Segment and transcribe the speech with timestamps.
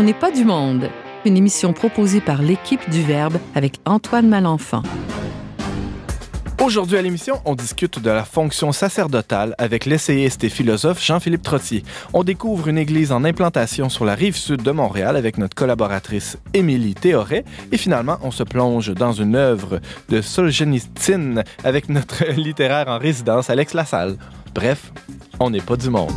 [0.00, 0.88] On n'est pas du monde,
[1.26, 4.82] une émission proposée par l'équipe du Verbe avec Antoine Malenfant.
[6.58, 11.82] Aujourd'hui à l'émission, on discute de la fonction sacerdotale avec l'essayiste et philosophe Jean-Philippe Trottier.
[12.14, 16.38] On découvre une église en implantation sur la rive sud de Montréal avec notre collaboratrice
[16.54, 17.44] Émilie Théoret.
[17.70, 23.50] Et finalement, on se plonge dans une œuvre de Solzhenitsyn avec notre littéraire en résidence,
[23.50, 24.16] Alex Lassalle.
[24.54, 24.92] Bref,
[25.40, 26.14] on n'est pas du monde.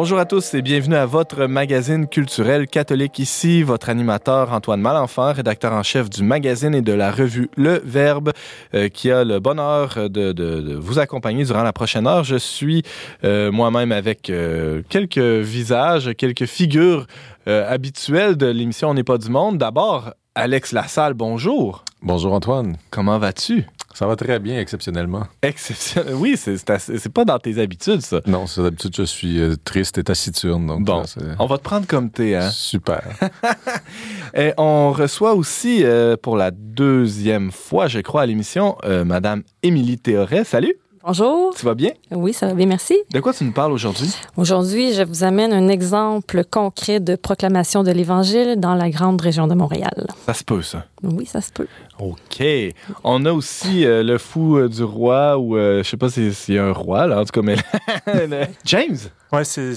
[0.00, 3.18] Bonjour à tous et bienvenue à votre magazine culturel catholique.
[3.18, 7.82] Ici, votre animateur Antoine Malenfant, rédacteur en chef du magazine et de la revue Le
[7.84, 8.30] Verbe,
[8.74, 12.22] euh, qui a le bonheur de, de, de, vous accompagner durant la prochaine heure.
[12.22, 12.84] Je suis
[13.24, 17.08] euh, moi-même avec euh, quelques visages, quelques figures
[17.46, 19.58] habituelles de l'émission On n'est pas du monde.
[19.58, 21.84] D'abord, Alex Lassalle, bonjour.
[22.02, 22.76] Bonjour Antoine.
[22.90, 23.66] Comment vas-tu?
[23.98, 25.24] Ça va très bien, exceptionnellement.
[25.42, 26.14] Exceptionnel.
[26.14, 28.20] Oui, c'est pas dans tes habitudes, ça.
[28.28, 30.68] Non, c'est d'habitude, je suis euh, triste et taciturne.
[30.68, 31.02] Donc bon,
[31.40, 32.36] on va te prendre comme t'es.
[32.36, 32.48] Hein?
[32.52, 33.02] Super.
[34.36, 39.42] et on reçoit aussi, euh, pour la deuxième fois, je crois, à l'émission, euh, Madame
[39.64, 40.44] Émilie Théoret.
[40.44, 40.76] Salut.
[41.02, 41.54] Bonjour.
[41.56, 41.92] Tu vas bien?
[42.10, 42.94] Oui, ça va bien, merci.
[43.12, 44.14] De quoi tu nous parles aujourd'hui?
[44.36, 49.46] Aujourd'hui, je vous amène un exemple concret de proclamation de l'Évangile dans la grande région
[49.46, 50.06] de Montréal.
[50.26, 50.84] Ça se peut, ça?
[51.02, 51.66] Oui, ça se peut.
[51.98, 52.42] OK.
[53.04, 56.32] On a aussi euh, le fou euh, du roi, ou euh, je sais pas si
[56.32, 57.56] c'est un roi, là, en tout cas, mais...
[58.64, 58.98] James?
[59.32, 59.74] Ouais, c'est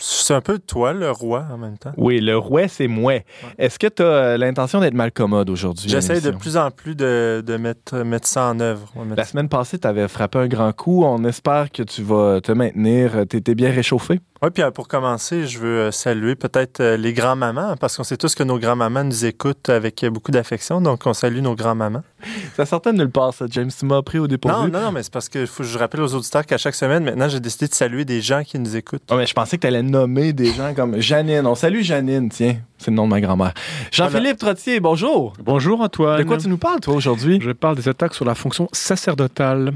[0.00, 1.92] c'est un peu toi, le roi, en même temps.
[1.96, 3.20] Oui, le roi, c'est moi.
[3.58, 5.88] Est-ce que tu as euh, l'intention d'être mal commode aujourd'hui?
[5.88, 8.92] J'essaie de plus en plus de, de mettre, mettre, ça en œuvre.
[9.16, 11.04] La semaine passée, tu avais frappé un grand coup.
[11.04, 13.24] On espère que tu vas te maintenir.
[13.28, 14.20] Tu étais bien réchauffé?
[14.42, 18.16] Oui, puis euh, pour commencer, je veux euh, saluer peut-être les grands-mamans, parce qu'on sait
[18.16, 22.02] tous que nos grands-mamans nous écoutent avec beaucoup d'affection, donc on salue nos grands-mamans.
[22.56, 23.70] Ça sortait de nulle part, ça, James.
[23.76, 24.70] Tu m'as pris au dépourvu.
[24.70, 26.74] Non, non, non, mais c'est parce que faut que je rappelle aux auditeurs qu'à chaque
[26.74, 29.02] semaine, maintenant, j'ai décidé de saluer des gens qui nous écoutent.
[29.10, 31.46] Oh, mais je pensais que tu allais nommer des gens comme Janine.
[31.46, 32.56] On salue Janine, tiens.
[32.78, 33.54] C'est le nom de ma grand-mère.
[33.92, 35.34] Jean-Philippe Trottier, bonjour.
[35.42, 36.18] Bonjour, Antoine.
[36.18, 37.38] De quoi tu nous parles, toi, aujourd'hui?
[37.42, 39.72] Je parle des attaques sur la fonction sacerdotale.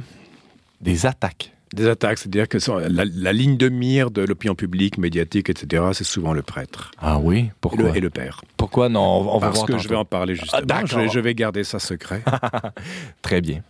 [0.80, 1.53] Des attaques?
[1.72, 2.58] Des attaques, c'est-à-dire que
[2.88, 6.92] la, la, ligne de mire de l'opinion publique, médiatique, etc., c'est souvent le prêtre.
[7.00, 7.50] Ah oui?
[7.60, 7.80] Pourquoi?
[7.80, 8.42] Et le, et le père.
[8.56, 8.88] Pourquoi?
[8.88, 10.62] Non, on, on Parce va voir que je vais en parler justement.
[10.70, 12.22] Ah, je, vais, je vais garder ça secret.
[13.22, 13.62] Très bien.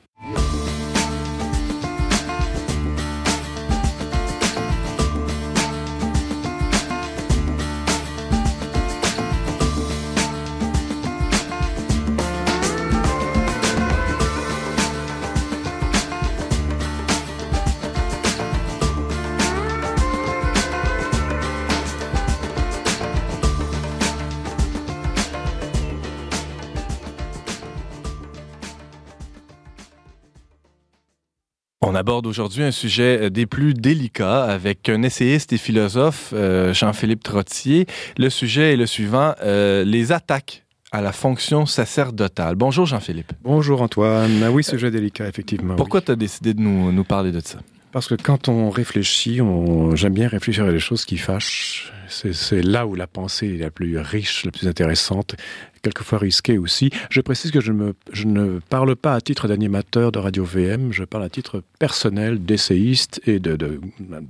[31.94, 37.22] On aborde aujourd'hui un sujet des plus délicats avec un essayiste et philosophe, euh, Jean-Philippe
[37.22, 37.87] Trottier.
[38.19, 42.56] Le sujet est le suivant, euh, les attaques à la fonction sacerdotale.
[42.56, 43.33] Bonjour Jean-Philippe.
[43.44, 44.43] Bonjour Antoine.
[44.43, 45.77] Ah oui, sujet délicat, effectivement.
[45.77, 46.06] Pourquoi oui.
[46.06, 47.60] tu as décidé de nous, nous, parler de ça?
[47.93, 49.94] Parce que quand on réfléchit, on...
[49.94, 51.93] j'aime bien réfléchir à des choses qui fâchent.
[52.09, 55.37] C'est là où la pensée est la plus riche, la plus intéressante,
[55.84, 56.91] quelquefois risquée aussi.
[57.11, 60.93] Je précise que je, me, je ne parle pas à titre d'animateur de Radio VM,
[60.93, 63.56] je parle à titre personnel d'essayiste et de...
[63.56, 64.21] de, de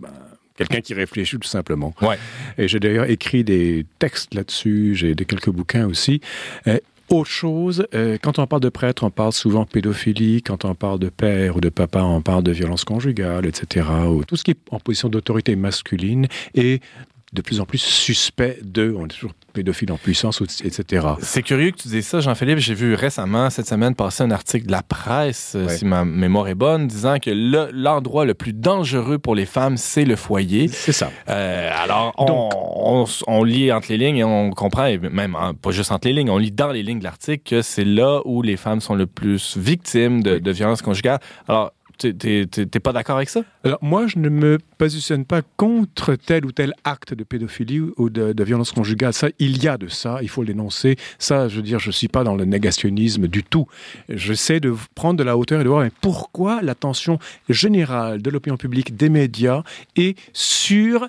[0.57, 1.95] quelqu'un qui réfléchit tout simplement.
[2.01, 2.19] Ouais.
[2.59, 6.21] Et j'ai d'ailleurs écrit des textes là-dessus, j'ai quelques bouquins aussi.
[6.67, 10.75] Et autre chose, euh, quand on parle de prêtre, on parle souvent pédophilie, quand on
[10.75, 13.87] parle de père ou de papa, on parle de violence conjugale, etc.
[14.09, 16.81] Ou tout ce qui est en position d'autorité masculine et
[17.33, 21.07] de plus en plus suspect de, on est toujours pédophile en puissance, etc.
[21.21, 22.59] C'est curieux que tu dises ça, Jean-Philippe.
[22.59, 25.77] J'ai vu récemment, cette semaine, passer un article de la presse, ouais.
[25.77, 29.77] si ma mémoire est bonne, disant que l'endroit le, le, plus dangereux pour les femmes,
[29.77, 30.69] c'est le foyer.
[30.69, 31.11] C'est ça.
[31.31, 35.37] Euh, alors, on, Donc, on, on, lit entre les lignes et on comprend, et même
[35.37, 37.85] hein, pas juste entre les lignes, on lit dans les lignes de l'article que c'est
[37.85, 41.21] là où les femmes sont le plus victimes de, de violences conjugales.
[41.49, 43.43] Alors, T'es pas d'accord avec ça?
[43.63, 48.11] Alors, moi, je ne me positionne pas contre tel ou tel acte de pédophilie ou
[48.11, 49.13] de, violence conjugale.
[49.13, 50.97] Ça, il y a de ça, il faut l'énoncer.
[51.19, 53.67] Ça, je veux dire, je suis pas dans le négationnisme du tout.
[54.09, 57.19] J'essaie de prendre de la hauteur et de voir mais pourquoi l'attention
[57.49, 59.63] générale de l'opinion publique, des médias
[59.97, 61.09] est sur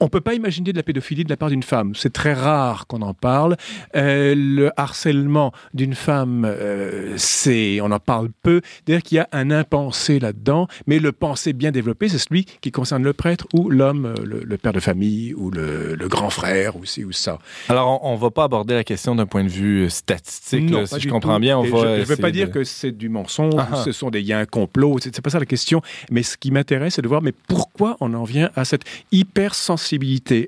[0.00, 1.94] on peut pas imaginer de la pédophilie de la part d'une femme.
[1.94, 3.56] C'est très rare qu'on en parle.
[3.94, 8.60] Euh, le harcèlement d'une femme, euh, c'est, on en parle peu.
[8.86, 12.70] D'ailleurs, qu'il y a un impensé là-dedans, mais le pensée bien développé, c'est celui qui
[12.70, 16.76] concerne le prêtre ou l'homme, le, le, père de famille ou le, le, grand frère
[16.76, 17.38] ou ci ou ça.
[17.68, 20.70] Alors, on, on va pas aborder la question d'un point de vue statistique.
[20.70, 21.40] Non, là, si je comprends tout.
[21.40, 21.96] bien, on va.
[21.96, 24.32] Je ne veux pas dire que c'est du mensonge, Ah ce sont des, il y
[24.32, 25.80] a un complot, c'est c'est pas ça la question.
[26.10, 29.45] Mais ce qui m'intéresse, c'est de voir, mais pourquoi on en vient à cette hypersensibilité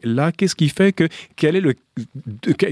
[0.02, 1.74] là Qu'est-ce qui fait que quel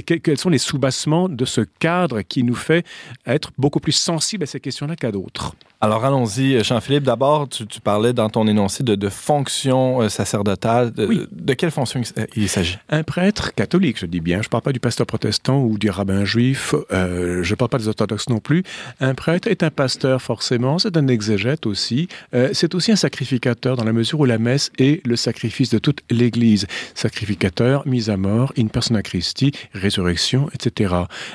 [0.04, 2.86] quels sont les soubassements de ce cadre qui nous fait
[3.26, 5.56] être beaucoup plus sensibles à ces questions-là qu'à d'autres?
[5.86, 7.04] Alors allons-y, Jean-Philippe.
[7.04, 10.90] D'abord, tu, tu parlais dans ton énoncé de, de fonction euh, sacerdotale.
[10.92, 11.20] De, Oui.
[11.30, 12.76] de quelle fonction il- il s'agit?
[12.88, 15.88] Un prêtre catholique, je dis bien, je ne parle pas du pasteur protestant ou du
[15.88, 18.64] rabbin juif, euh, je ne parle pas des orthodoxes non plus.
[18.98, 23.76] Un prêtre est un pasteur forcément, c'est un exégète aussi, euh, c'est aussi un sacrificateur
[23.76, 26.66] dans la mesure où la messe est le sacrifice de toute l'Église.
[26.96, 30.94] Sacrificateur, mise à mort, in persona Christi, résurrection, etc.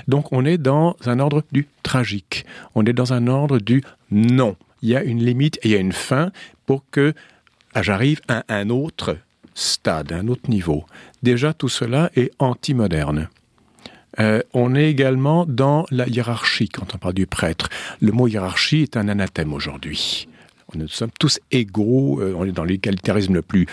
[0.10, 2.46] Donc on est dans un ordre du tragique,
[2.76, 4.56] on est dans un ordre du non.
[4.82, 6.32] Il y a une limite et il y a une fin
[6.66, 7.14] pour que
[7.74, 9.18] ah, j'arrive à un autre
[9.54, 10.86] stade, un autre niveau.
[11.24, 13.30] Déjà, tout cela est anti-moderne.
[14.20, 17.70] Euh, on est également dans la hiérarchie quand on parle du prêtre.
[18.02, 20.28] Le mot hiérarchie est un anathème aujourd'hui.
[20.76, 23.66] Nous sommes tous égaux, euh, on est dans l'égalitarisme le plus,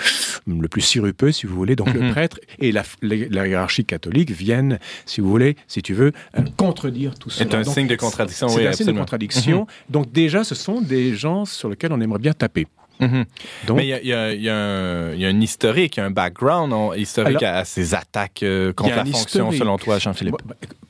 [0.47, 1.77] le plus sirupeux, si vous voulez.
[1.77, 2.11] Donc le Mhm.
[2.13, 6.43] prêtre et la, la- la hiérarchie catholique viennent, si vous voulez, si tu veux, euh,
[6.57, 7.49] contredire tout cela.
[7.51, 9.67] C'est un Donc, signe de contradiction, C'est oui, un signe de contradiction.
[9.89, 12.67] Donc déjà, ce sont des gens sur lesquels on aimerait bien taper.
[13.01, 13.27] Mhm.
[13.69, 14.03] Donc, Mais il y a,
[14.35, 17.65] y y un, il y a un historique, un background on- historique Alors, à, à
[17.65, 19.21] ces attaques euh, contre la fonction,
[19.51, 19.59] historique.
[19.61, 20.35] selon toi, Jean-Philippe?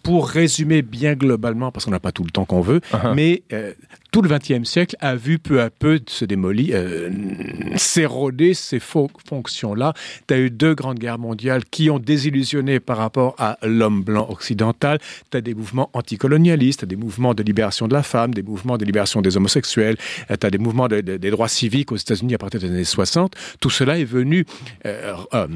[0.02, 3.14] Pour résumer bien globalement, parce qu'on n'a pas tout le temps qu'on veut, Uh-huh.
[3.14, 3.74] mais euh,
[4.10, 7.10] tout le XXe siècle a vu peu à peu se démolir, euh,
[7.76, 9.92] s'éroder ces fonctions-là.
[10.26, 14.26] Tu as eu deux grandes guerres mondiales qui ont désillusionné par rapport à l'homme blanc
[14.30, 14.98] occidental.
[15.30, 18.84] Tu as des mouvements anticolonialistes, des mouvements de libération de la femme, des mouvements de
[18.84, 22.38] libération des homosexuels, tu as des mouvements de- de- des droits civiques aux États-Unis à
[22.38, 23.34] partir des années 60.
[23.60, 24.44] Tout cela est venu
[24.86, 25.46] euh, euh,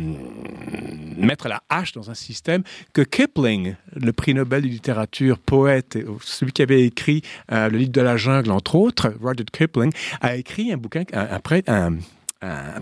[1.17, 2.63] mettre la hache dans un système
[2.93, 7.93] que Kipling, le prix Nobel de littérature, poète, celui qui avait écrit euh, le livre
[7.93, 10.79] de la jungle, entre autres, Rudyard Kipling, a écrit un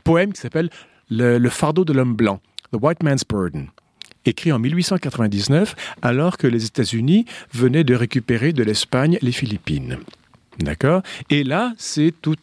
[0.04, 0.70] poème qui s'appelle
[1.10, 2.40] le, fardeau de l'homme blanc,
[2.72, 3.68] The White Man's Burden
[4.26, 7.24] écrit en 1899 alors que les États-Unis
[7.54, 9.96] venaient de récupérer de l'Espagne les Philippines.
[10.58, 11.02] D'accord?
[11.30, 12.36] Et là, c'est tout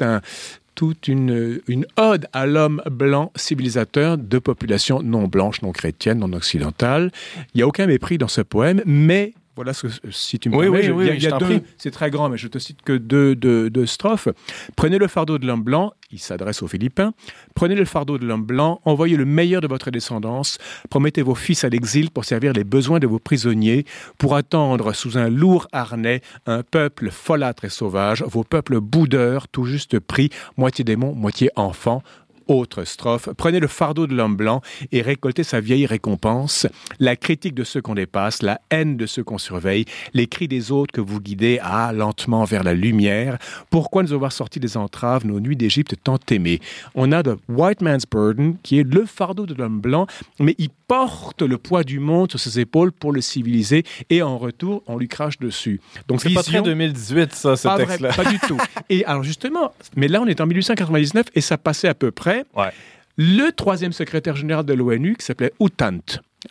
[0.78, 1.60] toute une,
[1.98, 7.12] ode à l'homme blanc civilisateur de population non blanche, non chrétienne, non occidentale.
[7.54, 10.56] Il n'y a aucun mépris dans ce poème, mais voilà ce que, si tu me
[10.56, 12.58] Oui, permets, oui, je- oui, il y a, deux, c'est très grand, mais je te
[12.60, 14.30] cite que deux, deux- deux strophes.
[14.78, 17.14] Prenez le fardeau de l'homme blanc, il s'adresse aux Philippins.
[17.56, 20.58] Prenez le fardeau de l'homme blanc, envoyez le meilleur de votre descendance,
[20.90, 23.86] promettez vos fils à l'exil pour servir les besoins de vos prisonniers,
[24.18, 29.66] pour attendre sous un lourd harnais un peuple folâtre et sauvage, vos peuples boudeurs, tout
[29.66, 32.04] juste pris, moitié démon, moitié enfant.
[32.48, 34.62] Autre strophe, prenez le fardeau de l'homme blanc
[34.92, 36.66] et récoltez sa vieille récompense,
[37.00, 40.72] la critique de ceux qu'on dépasse, la haine de ceux qu'on surveille, les cris des
[40.72, 43.38] autres que vous guidez ah, lentement vers la lumière.
[43.70, 46.60] Pourquoi nous avoir sorti des entraves nos nuits d'Égypte tant aimées?
[46.96, 50.08] On a The White Man's Burden, qui est le fardeau de l'homme blanc,
[50.40, 54.38] mais il porte le poids du monde sur ses épaules pour le civiliser et en
[54.38, 55.82] retour, on lui crache dessus.
[56.08, 58.14] Donc C'est pas très vision- 2018, ça, ce texte-là.
[58.14, 58.58] pas du tout.
[58.90, 62.37] Et alors justement, mais là on est en 1899 et ça passait à peu près.
[62.56, 62.72] Ouais.
[63.18, 66.00] Le troisième secrétaire général de l'ONU, qui s'appelait Outant,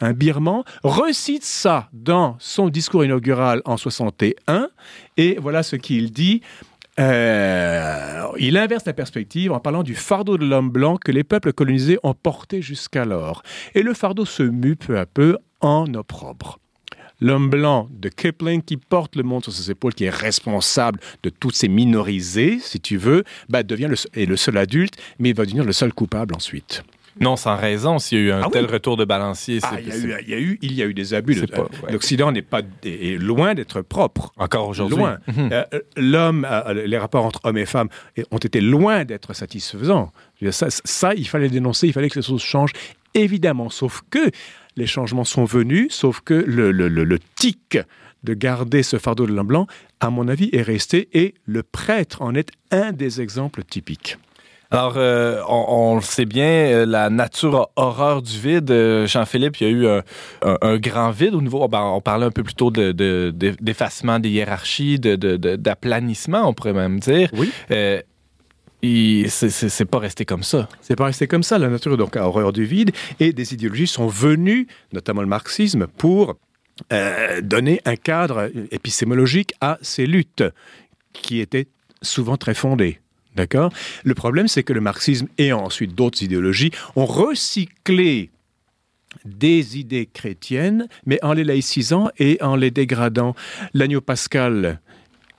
[0.00, 4.69] un Birman, recite ça dans son discours inaugural en 61.
[5.16, 6.43] Et voilà ce qu'il dit.
[6.99, 11.52] Euh, il inverse la perspective en parlant du fardeau de l'homme blanc que les peuples
[11.52, 13.43] colonisés ont porté jusqu'alors.
[13.75, 16.59] Et le fardeau se mue peu à peu en opprobre.
[17.21, 21.31] L'homme blanc de Kipling qui porte le monde sur ses épaules, qui est responsable de
[21.31, 25.35] toutes ces minorisés, si tu veux, bah, devient le, est le seul adulte, mais il
[25.35, 26.83] va devenir le seul coupable ensuite.
[27.19, 28.53] Non, sans raison, s'il y a eu un Ah oui.
[28.53, 29.59] tel retour de balancier.
[29.63, 31.41] Ah, il, y a eu, il, y a eu, il y a eu des abus.
[31.41, 31.47] Ouais.
[31.91, 34.33] L'Occident n'est pas est loin d'être propre.
[34.37, 34.99] Encore aujourd'hui.
[34.99, 35.19] Loin.
[35.27, 35.49] Mhm.
[35.51, 37.89] Euh, euh, L'homme, euh, les rapports entre hommes et femmes
[38.31, 40.13] ont été loin d'être satisfaisants.
[40.51, 42.73] Ça, ça, il fallait dénoncer, il fallait que les choses changent,
[43.23, 43.71] évidemment.
[43.71, 44.31] Sauf que
[44.77, 47.79] les changements sont venus, sauf que le, le, le, le tic
[48.25, 49.67] de garder ce fardeau de l'homme blanc,
[50.01, 54.19] à mon avis, est resté et le prêtre en est un des exemples typiques.
[54.73, 58.69] Alors, euh, on, on le sait bien, euh, la nature a horreur du vide.
[58.73, 60.03] Euh, Jean-Philippe, il y a eu un,
[60.43, 61.69] un- un grand vide au niveau.
[61.69, 66.53] ben, on parlait un peu plus tôt de- de- de- d'effacement des hiérarchies, d'aplanissement, on
[66.53, 67.31] pourrait même dire.
[67.35, 67.51] Oui.
[67.71, 68.01] Euh,
[68.83, 70.68] c'est- pas resté comme ça.
[70.80, 71.59] C'est pas resté comme ça.
[71.59, 75.87] La nature donc a horreur du vide et des idéologies sont venues, notamment le marxisme,
[75.99, 76.37] pour
[76.92, 80.45] euh, donner un cadre épistémologique à ces luttes
[81.12, 81.68] qui étaient
[82.02, 83.00] souvent très fondées.
[83.35, 83.71] D'accord?
[84.04, 88.30] Le problème, c'est que le marxisme et ensuite d'autres idéologies ont recyclé
[89.25, 93.35] des idées chrétiennes, mais en les laïcisant et en les dégradant.
[93.75, 94.80] L'agneau pascal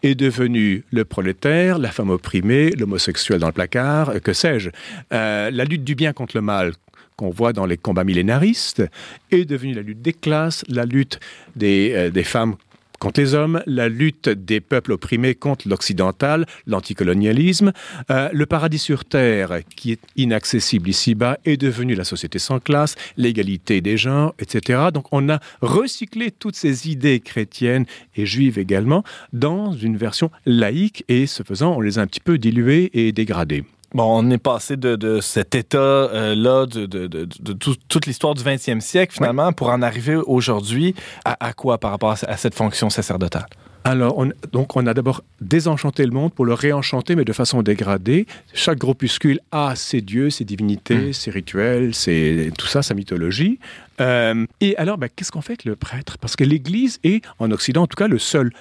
[0.03, 4.69] est devenu le prolétaire, la femme opprimée, l'homosexuel dans le placard, que sais-je.
[5.13, 6.73] Euh, la lutte du bien contre le mal
[7.15, 8.83] qu'on voit dans les combats millénaristes
[9.31, 11.19] est devenue la lutte des classes, la lutte
[11.55, 12.55] des, euh, des femmes
[12.99, 17.71] contre les hommes, la lutte des peuples opprimés contre l'occidental, l'anticolonialisme.
[18.09, 22.95] Euh, le paradis sur Terre, qui est inaccessible ici-bas, est devenu la société sans classe,
[23.17, 24.89] l'égalité des genres, etc.
[24.93, 27.85] Donc on a recyclé toutes ces idées chrétiennes
[28.15, 32.19] et juives également dans une version laïque et ce faisant, on les a un petit
[32.19, 33.63] peu diluées et dégradées.
[33.97, 38.35] Bon, on est passé de, de cet état-là, de, de, de, de tout- toute l'histoire
[38.35, 40.93] du 20e siècle, finalement, pour en arriver aujourd'hui
[41.25, 43.47] à, à quoi par rapport à, à cette fonction sacerdotale?
[43.83, 47.63] Alors, on, donc, on a d'abord désenchanté le monde pour le réenchanter, mais de façon
[47.63, 48.27] dégradée.
[48.53, 53.57] Chaque groupuscule a ses dieux, ses divinités, ses rituels, ses, tout ça, sa mythologie.
[53.99, 56.19] Euh, et alors, ben, qu'est-ce qu'on fait avec le prêtre?
[56.19, 58.51] Parce que l'Église est, en Occident en tout cas, le seul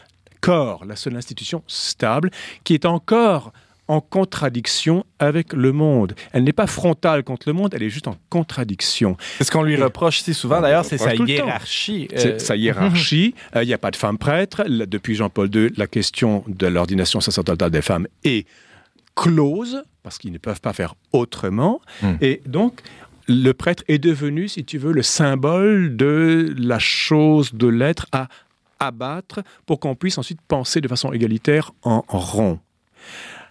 [0.40, 2.31] corps, la seule institution stable
[2.64, 3.52] qui est encore
[3.88, 6.14] en contradiction avec le monde.
[6.33, 9.16] Elle n'est pas frontale contre le monde, elle est juste en contradiction.
[9.40, 12.09] Ce qu'on lui reproche si souvent, d'ailleurs, c'est reproche sa hiérarchie.
[12.16, 13.35] Euh, sa hiérarchie.
[13.55, 14.64] Euh, Il n'y a pas de femme prêtre.
[14.69, 18.47] Depuis Jean-Paul II, la question de l'ordination sacerdotale des femmes est
[19.14, 21.81] close, parce qu'ils ne peuvent pas faire autrement.
[22.02, 22.14] Hmm.
[22.21, 22.81] Et donc,
[23.28, 28.28] le prêtre est devenu, si tu veux, le symbole de la chose de l'être à
[28.81, 32.59] abattre pour qu'on puisse ensuite penser de façon égalitaire en rond.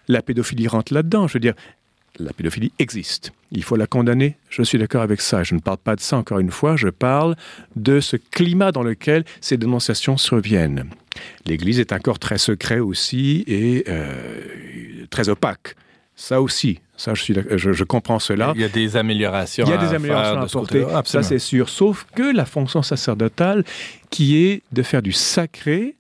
[0.08, 1.28] La pédophilie rentre là-dedans.
[1.28, 1.56] Je veux dire,
[2.20, 3.32] la pédophilie existe.
[3.52, 4.38] Il faut la condamner.
[4.50, 5.44] Je suis d'accord avec ça.
[5.44, 6.76] Je ne parle pas de ça encore une fois.
[6.76, 7.36] Je parle
[7.76, 10.90] de ce climat dans lequel ces dénonciations surviennent.
[11.46, 15.76] L'Église est un corps très secret aussi et euh, très opaque.
[16.18, 18.54] Ça aussi, ça je, suis je, je comprends cela.
[18.56, 21.40] Il y a des améliorations Il y a des améliorations à ce apporter, ça c'est
[21.40, 21.68] sûr.
[21.68, 23.66] Sauf que la fonction sacerdotale,
[24.10, 25.98] qui est de faire du sacré,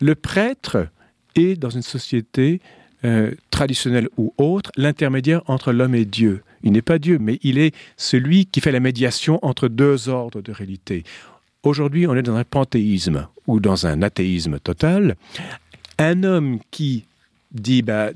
[0.00, 0.88] le prêtre
[1.36, 2.60] est dans une société
[3.04, 6.42] euh, traditionnelle ou autre l'intermédiaire entre l'homme et Dieu.
[6.62, 10.40] Il n'est pas Dieu, mais il est celui qui fait la médiation entre deux ordres
[10.40, 11.04] de réalité.
[11.62, 15.16] Aujourd'hui, on est dans un panthéisme ou dans un athéisme total.
[15.98, 17.04] Un homme qui
[17.52, 18.10] dit bah,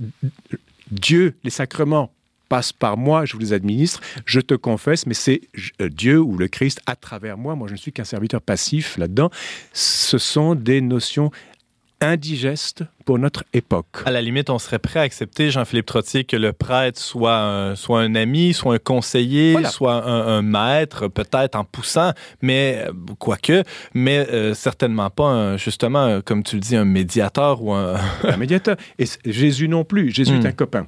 [0.91, 2.11] Dieu, les sacrements
[2.49, 5.43] passent par moi, je vous les administre, je te confesse, mais c'est
[5.81, 7.55] euh, Dieu ou le Christ à travers moi.
[7.55, 9.31] Moi, je ne suis qu'un serviteur passif là-dedans.
[9.73, 11.31] Ce sont des notions
[12.01, 14.03] indigestes pour notre époque.
[14.05, 17.75] À la limite, on serait prêt à accepter, Jean-Philippe Trottier, que le prêtre soit un,
[17.75, 19.69] soit un ami, soit un conseiller, Voilà.
[19.71, 22.13] soit un, un maître, peut-être en poussant,
[22.43, 23.63] mais euh, quoique,
[23.95, 27.97] mais euh, certainement pas, un- justement, un- comme tu le dis, un médiateur ou un...
[28.25, 28.77] un médiateur.
[28.99, 30.11] Et Jésus non plus.
[30.13, 30.41] Jésus Hmm.
[30.43, 30.87] est un copain.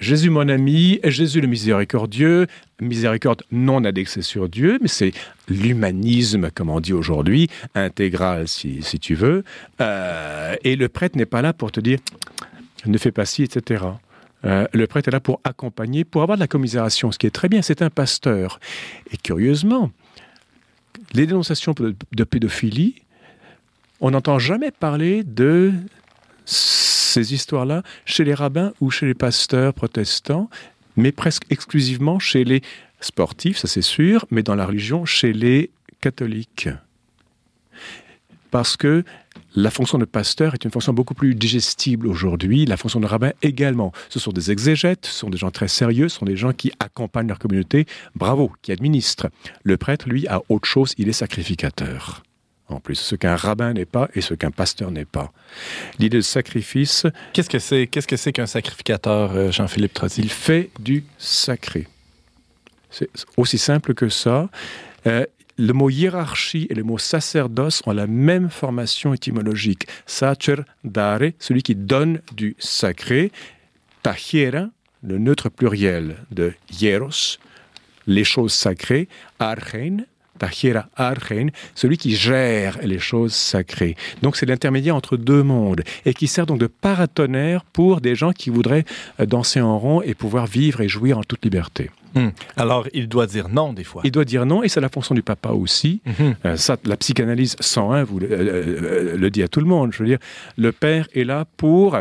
[0.00, 2.46] Jésus mon ami, Jésus le miséricordieux,
[2.80, 5.12] miséricorde non indexée sur Dieu, mais c'est
[5.48, 9.44] l'humanisme, comme on dit aujourd'hui, intégral si, si tu veux.
[9.80, 11.98] Euh, et le prêtre n'est pas là pour te dire
[12.86, 13.84] ne fais pas ci, etc.
[14.44, 17.30] Euh, le prêtre est là pour accompagner, pour avoir de la commisération, ce qui est
[17.30, 18.60] très bien, c'est un pasteur.
[19.10, 19.90] Et curieusement,
[21.12, 23.02] les dénonciations de pédophilie,
[24.00, 25.72] on n'entend jamais parler de
[27.16, 30.50] ces histoires-là chez les rabbins ou chez les pasteurs protestants,
[30.96, 32.60] mais presque exclusivement chez les
[33.00, 35.70] sportifs, ça c'est sûr, mais dans la religion, chez les
[36.02, 36.68] catholiques.
[38.50, 39.02] Parce que
[39.54, 43.32] la fonction de pasteur est une fonction beaucoup plus digestible aujourd'hui, la fonction de rabbin
[43.40, 43.92] également.
[44.10, 46.70] Ce sont des exégètes, ce sont des gens très sérieux, ce sont des gens qui
[46.80, 49.28] accompagnent leur communauté, bravo, qui administrent.
[49.62, 52.22] Le prêtre, lui, a autre chose, il est sacrificateur.
[52.68, 55.32] En plus, ce qu'un rabbin n'est pas et ce qu'un pasteur n'est pas.
[55.98, 60.24] L'idée de sacrifice, Qu'est-ce que c'est qu'est-ce que c'est qu'un sacrificateur, euh, Jean-Philippe Trottier?
[60.24, 61.86] il fait du sacré.
[62.90, 64.48] C'est aussi simple que ça.
[65.06, 65.24] Euh,
[65.58, 69.86] le mot hiérarchie et le mot sacerdoce ont la même formation étymologique.
[70.04, 73.32] Sacer, dare, celui qui donne du sacré.
[74.02, 74.68] Tahiera,
[75.02, 77.38] le neutre pluriel de hieros,
[78.06, 79.08] les choses sacrées.
[79.38, 80.06] Archen,
[80.38, 83.96] Tahiera Archen, celui qui gère les choses sacrées.
[84.22, 88.32] Donc c'est l'intermédiaire entre deux mondes et qui sert donc de paratonnerre pour des gens
[88.32, 88.84] qui voudraient
[89.20, 91.90] euh, danser en rond et pouvoir vivre et jouir en toute liberté.
[92.14, 92.30] Hmm.
[92.56, 94.00] Alors, il doit dire non, des fois.
[94.04, 96.00] Il doit dire non et c'est la fonction du papa aussi.
[96.06, 96.34] Mhm.
[96.46, 99.92] Euh, ça, la psychanalyse 101 vous le, euh, le dit à tout le monde.
[99.92, 100.18] Je veux dire,
[100.56, 101.96] le père est là pour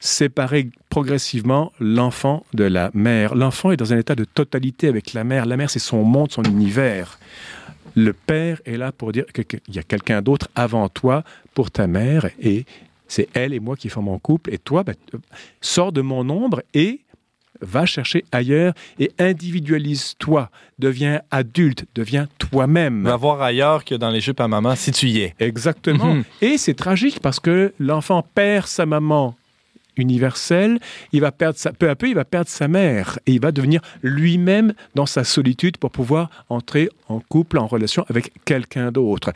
[0.00, 3.34] séparer progressivement l'enfant de la mère.
[3.34, 5.46] L'enfant est dans un état de totalité avec la mère.
[5.46, 7.18] La mère, c'est son monde, son univers.
[7.94, 11.24] Le père est là pour dire qu'il y a quelqu'un d'autre avant toi
[11.54, 12.64] pour ta mère et
[13.08, 14.52] c'est elle et moi qui formons un couple.
[14.52, 14.94] Et toi, ben,
[15.60, 17.00] sors de mon ombre et
[17.60, 23.02] va chercher ailleurs et individualise-toi, deviens adulte, deviens toi-même.
[23.02, 25.34] Va voir ailleurs que dans les jupes à maman si tu y es.
[25.40, 26.14] Exactement.
[26.14, 26.24] Mhm.
[26.40, 29.34] Et c'est tragique parce que l'enfant perd sa maman
[29.98, 30.78] universelle,
[31.12, 33.52] il va perdre sa, peu à peu, il va perdre sa mère et il va
[33.52, 39.32] devenir lui-même dans sa solitude pour pouvoir entrer en couple, en relation avec quelqu'un d'autre.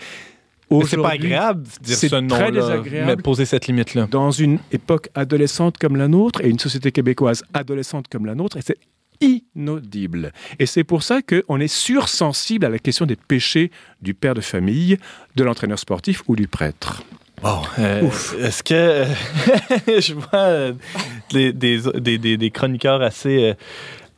[0.86, 3.06] C'est pas agréable de dire c'est ce très nom-là, désagréable.
[3.06, 4.08] mais poser cette limite-là.
[4.10, 8.56] dans une époque adolescente comme la nôtre et une société québécoise adolescente comme la nôtre,
[8.64, 8.78] c'est
[9.20, 10.32] inaudible.
[10.58, 14.40] Et c'est pour ça qu'on est sursensible à la question des péchés du père de
[14.40, 14.98] famille,
[15.36, 17.04] de l'entraîneur sportif ou du prêtre.
[17.42, 18.08] Bon, euh,
[18.40, 19.04] est-ce que
[20.00, 20.72] je vois euh,
[21.32, 23.54] des, des, des, des- des chroniqueurs assez euh,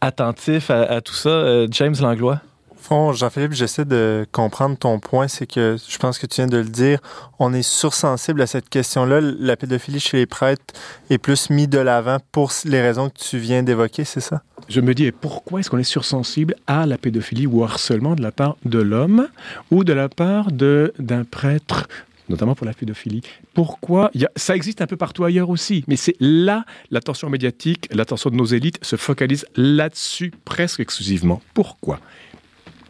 [0.01, 1.31] attentifs à, à tout ça?
[1.31, 2.41] Euh, James Langlois?
[2.71, 5.27] Au fond, Jean-Philippe, j'essaie de comprendre ton point.
[5.27, 6.99] C'est que je pense que tu viens de le dire.
[7.39, 9.21] On est sursensible à cette question-là.
[9.23, 10.75] La pédophilie chez les prêtres
[11.09, 14.43] est plus mis de l'avant pour les raisons que tu viens d'évoquer, c'est ça?
[14.69, 18.23] Je me dis, pourquoi est-ce qu'on est sursensible à la pédophilie ou au harcèlement de
[18.23, 19.29] la part de l'homme
[19.71, 21.87] ou de la part de- d'un prêtre
[22.29, 23.23] notamment pour la pédophilie.
[23.55, 28.37] Pourquoi Ça existe un peu partout ailleurs aussi, mais c'est là l'attention médiatique, l'attention de
[28.37, 31.43] nos élites se focalise là-dessus presque exclusivement.
[31.55, 32.01] Pourquoi?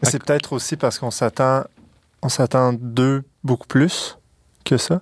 [0.03, 1.63] C'est peut-être aussi parce qu'on s'attend,
[2.21, 2.29] on
[2.79, 4.17] d'eux beaucoup plus
[4.63, 5.01] que ça.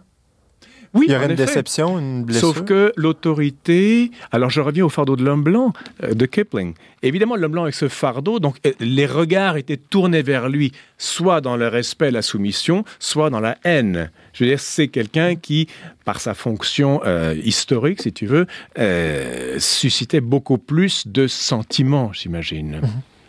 [0.93, 1.45] Oui, Il y aurait une effet.
[1.45, 2.49] déception, une blessure?
[2.55, 4.11] Sauf que l'autorité.
[4.31, 5.73] Alors je reviens au fardeau de l'homme blanc
[6.03, 6.73] euh, de Kipling.
[7.01, 11.41] Évidemment, l'homme blanc avec ce fardeau, donc euh, les regards étaient tournés vers lui, soit
[11.41, 14.11] dans le respect, la soumission, soit dans la haine.
[14.33, 15.67] Je veux dire, c'est quelqu'un qui,
[16.05, 18.45] par sa fonction euh, historique, si tu veux,
[18.77, 22.81] euh, suscitait beaucoup plus de sentiments, j'imagine.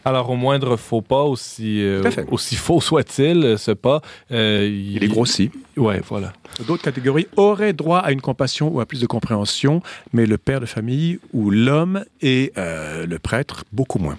[0.04, 5.02] Alors, au moindre faux pas, aussi, euh, aussi faux soit-il, euh, ce pas, euh, Il
[5.02, 5.50] est grossi.
[5.76, 6.32] Ouais, voilà.
[6.66, 9.82] D'autres catégories auraient droit à une compassion ou à plus de compréhension,
[10.12, 14.18] mais le père de famille ou l'homme et euh, le prêtre, beaucoup moins.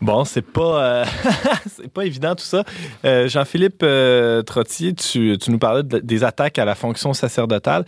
[0.00, 1.04] Bon, c'est pas, euh,
[1.66, 2.64] c'est pas évident tout ça.
[3.04, 7.84] Euh, Jean-Philippe euh, Trottier, tu, tu nous parlais de- des attaques à la fonction sacerdotale.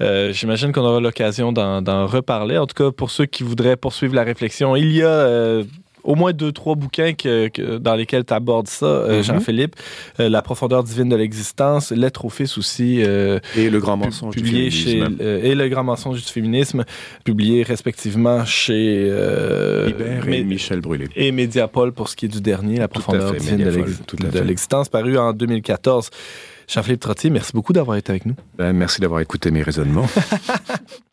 [0.00, 2.56] Euh, J'imagine qu'on aura l'occasion d'en d'en reparler.
[2.58, 5.64] En tout cas, pour ceux qui voudraient poursuivre la réflexion, il y a euh,
[6.04, 9.22] au moins deux, trois bouquins que, que- dans lesquels tu abordes ça, euh, Mhm.
[9.24, 9.76] Jean-Philippe.
[10.20, 13.02] Euh, la profondeur divine de l'existence, Lettre au Fils aussi.
[13.02, 15.16] euh, Et le grand mensonge du chez féminisme.
[15.20, 16.84] euh, et le grand mensonge du féminisme
[17.24, 21.08] publié respectivement chez Mé- et Michel Brûlé.
[21.16, 24.88] et Mediapol pour ce qui est du dernier la profondeur fait, divine de Mediapol, l'existence
[24.88, 26.10] paru en 2014
[26.68, 30.06] Jean-Philippe Trottier merci beaucoup d'avoir été avec nous Ben, merci d'avoir écouté mes raisonnements.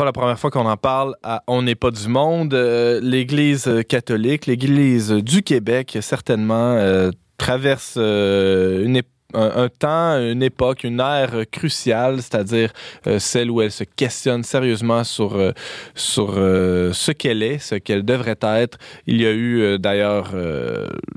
[0.00, 2.54] pas la première fois qu'on en parle à On n'est pas du monde.
[2.54, 10.42] Euh, L'Église catholique, l'Église du Québec, certainement, euh, traverse euh, une époque un, temps, une
[10.42, 12.72] époque, une ère cruciale, c'est-à-dire
[13.06, 15.52] euh, celle où elle se questionne sérieusement sur, euh,
[15.94, 18.78] sur euh, ce qu'elle est, ce qu'elle devrait être.
[19.06, 20.32] Il y a eu d'ailleurs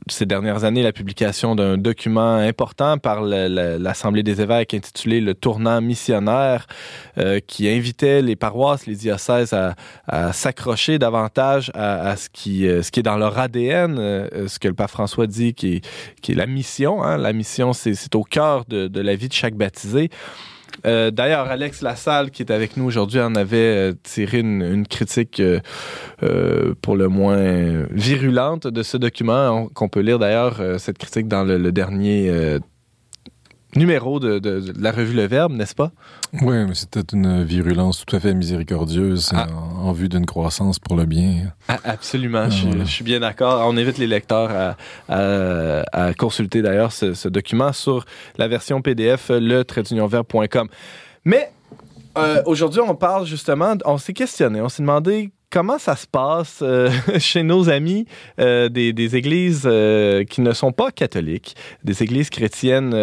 [0.08, 5.82] ces dernières années la publication d'un document important par l'Assemblée des évêques intitulé Le tournant
[5.82, 6.68] missionnaire
[7.48, 13.04] qui invitait les paroisses, les diocèses à, s'accrocher davantage à, ce, qui, ce qui est
[13.04, 13.98] dans leur ADN,
[14.48, 15.82] ce que le pape François dit qui
[16.22, 17.04] qui est la mission.
[17.04, 17.18] Hein.
[17.18, 20.10] La mission, c'est c'est au cœur de, la vie de chaque baptisé.
[20.86, 25.40] Euh, D'ailleurs, Alex Lassalle, qui est avec nous aujourd'hui, en avait euh, tiré une, critique
[25.40, 31.44] euh, pour le moins virulente de ce document, qu'on peut lire d'ailleurs cette critique dans
[31.44, 32.60] le, le dernier
[33.76, 35.92] numéro de, de, de, la revue Le Verbe, n'est-ce pas?
[36.42, 39.48] Oui, mais c'était une virulence tout à fait miséricordieuse ah.
[39.52, 41.52] en, en, vue d'une croissance pour le bien.
[41.68, 42.86] Ah, absolument, ah, je, voilà.
[42.86, 43.64] je, suis bien d'accord.
[43.68, 44.78] On invite les lecteurs à,
[45.10, 48.06] à, à consulter d'ailleurs ce, ce, document sur
[48.38, 49.64] la version PDF, le
[51.26, 51.52] Mais
[52.18, 56.60] euh, aujourd'hui, on parle justement, on s'est questionné, on s'est demandé comment ça se passe
[56.64, 56.90] euh,
[57.20, 58.08] chez nos amis
[58.40, 62.96] euh, des, églises euh, qui ne sont pas catholiques, des églises chrétiennes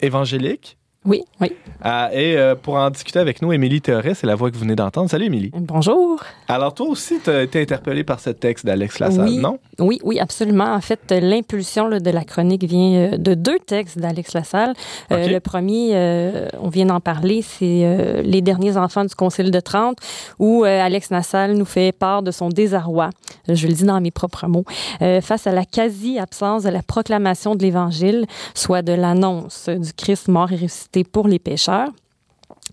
[0.00, 0.78] évangéliques?
[1.04, 1.52] Oui, oui.
[1.84, 4.62] Euh, et euh, pour en discuter avec nous, Émilie Théoret, c'est la voix que vous
[4.62, 5.10] venez d'entendre.
[5.10, 5.50] Salut, Émilie.
[5.52, 6.22] Bonjour.
[6.46, 9.58] Alors, toi aussi, tu as été interpellée par ce texte d'Alex Lassalle, oui, non?
[9.80, 10.72] Oui, oui, absolument.
[10.72, 14.74] En fait, l'impulsion de la chronique vient euh, de deux textes d'Alex Lassalle.
[15.10, 15.28] Okay.
[15.28, 19.60] le premier, euh, on vient d'en parler, c'est euh, Les derniers enfants du Concile de
[19.60, 19.98] Trente,
[20.38, 23.10] où euh, Alex Lassalle nous fait part de son désarroi,
[23.48, 24.64] je le dis dans mes propres mots,
[25.00, 30.28] euh, face à la quasi-absence de la proclamation de l'Évangile, soit de l'annonce du Christ
[30.28, 31.88] mort et ressuscité pour les pêcheurs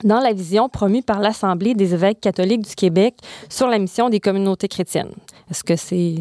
[0.03, 3.15] dans la vision promue par l'Assemblée des évêques catholiques du Québec
[3.49, 5.11] sur la mission des communautés chrétiennes.
[5.49, 6.15] Est-ce que c'est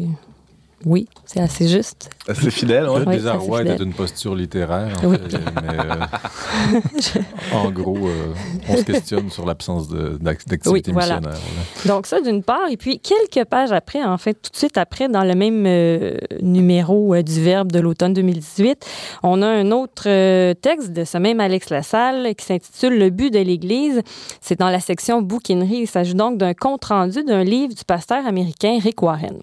[0.85, 2.09] oui, c'est assez juste.
[2.27, 2.99] Assez fidèle, oui.
[2.99, 3.05] ouais.
[3.05, 5.17] Le désarroi était d'une posture littéraire, en, oui.
[5.17, 8.33] fait, mais, euh, en gros, euh,
[8.69, 11.17] on se questionne sur l'absence d'activité oui, voilà.
[11.17, 11.39] missionnaire.
[11.85, 12.69] Donc ça, d'une part.
[12.69, 16.17] Et puis, quelques pages après, en fait, tout de suite après, dans le même euh,
[16.41, 18.85] numéro euh, du Verbe de l'automne 2018,
[19.23, 23.33] on a un autre euh, texte de ce même Alex Lassalle qui s'intitule «Le but
[23.33, 24.01] de l'Église».
[24.41, 25.81] C'est dans la section bouquinerie.
[25.81, 29.39] Il s'agit donc d'un compte-rendu d'un livre du pasteur américain Rick Warren.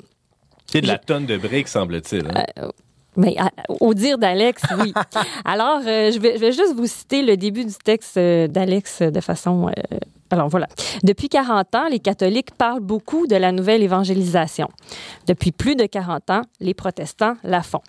[0.67, 2.27] C'est de la tonne de briques, semble-t-il.
[2.27, 2.45] Hein?
[2.59, 2.71] Euh,
[3.17, 3.51] mais à,
[3.81, 4.93] au dire d'Alex, oui.
[5.45, 9.03] Alors, euh, je, vais, je vais juste vous citer le début du texte euh, d'Alex
[9.03, 9.69] de façon...
[9.69, 9.99] Euh,
[10.31, 10.67] alors voilà.
[11.05, 14.69] Depuis 40 ans, les catholiques parlent beaucoup de la nouvelle évangélisation.
[15.29, 17.81] Depuis plus de 40 ans, les protestants la font.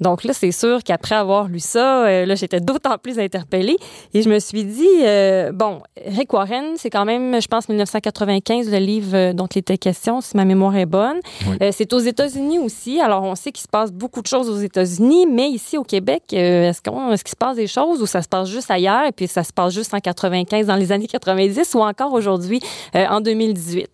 [0.00, 3.76] Donc là, c'est sûr qu'après avoir lu ça, euh, là, j'étais d'autant plus interpellée
[4.14, 8.70] et je me suis dit, euh, bon, Rick Warren, c'est quand même, je pense, 1995,
[8.70, 11.18] le livre euh, dont il était question, si ma mémoire est bonne.
[11.46, 11.56] Oui.
[11.62, 13.00] Euh, c'est aux États-Unis aussi.
[13.00, 16.22] Alors, on sait qu'il se passe beaucoup de choses aux États-Unis, mais ici au Québec,
[16.32, 19.12] est-ce qu'il est qu se passe des choses ou ça se passe juste ailleurs et
[19.12, 22.60] puis ça se passe juste en 95, dans les années 90 ou encore aujourd'hui,
[22.94, 23.88] en 2018?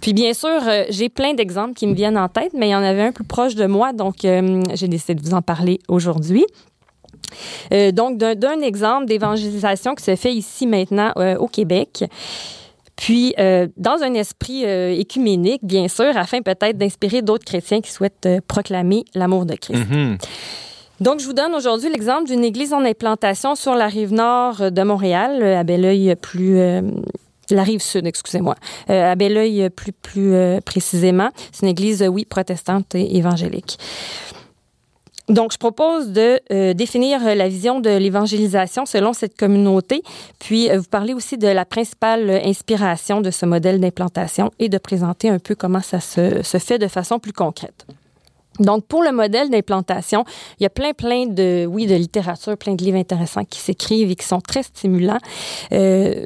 [0.00, 2.82] Puis bien sûr, j'ai plein d'exemples qui me viennent en tête, mais il y en
[2.82, 6.44] avait un plus proche de moi, donc j'ai décidé de vous en parler aujourd'hui.
[7.72, 12.04] Euh, donc, d'un exemple d'évangélisation qui se fait ici maintenant euh, au Québec.
[12.96, 18.28] Puis, euh, dans un esprit écuménique, bien sûr, afin peut-être d'inspirer d'autres chrétiens qui souhaitent
[18.46, 19.88] proclamer l'amour de Christ.
[19.88, 20.18] Mm -hmm.
[21.00, 24.82] Donc, je vous donne aujourd'hui l'exemple d'une église en implantation sur la rive nord de
[24.82, 26.58] Montréal, à Belleuil plus
[27.54, 28.56] la rive sud, excusez-moi,
[28.90, 31.30] euh, à Belleuil plus, plus euh, précisément.
[31.52, 33.78] C'est une église, oui, protestante et évangélique.
[35.30, 40.02] Donc, je propose de euh, définir la vision de l'évangélisation selon cette communauté,
[40.40, 44.76] puis euh, vous parler aussi de la principale inspiration de ce modèle d'implantation et de
[44.76, 47.86] présenter un peu comment ça se, fait de façon plus concrète.
[48.58, 50.24] Donc, pour le modèle d'implantation,
[50.58, 54.10] il y a plein, plein de, oui, de littérature, plein de livres intéressants qui s'écrivent
[54.10, 55.20] et qui sont très stimulants.
[55.72, 56.24] Euh,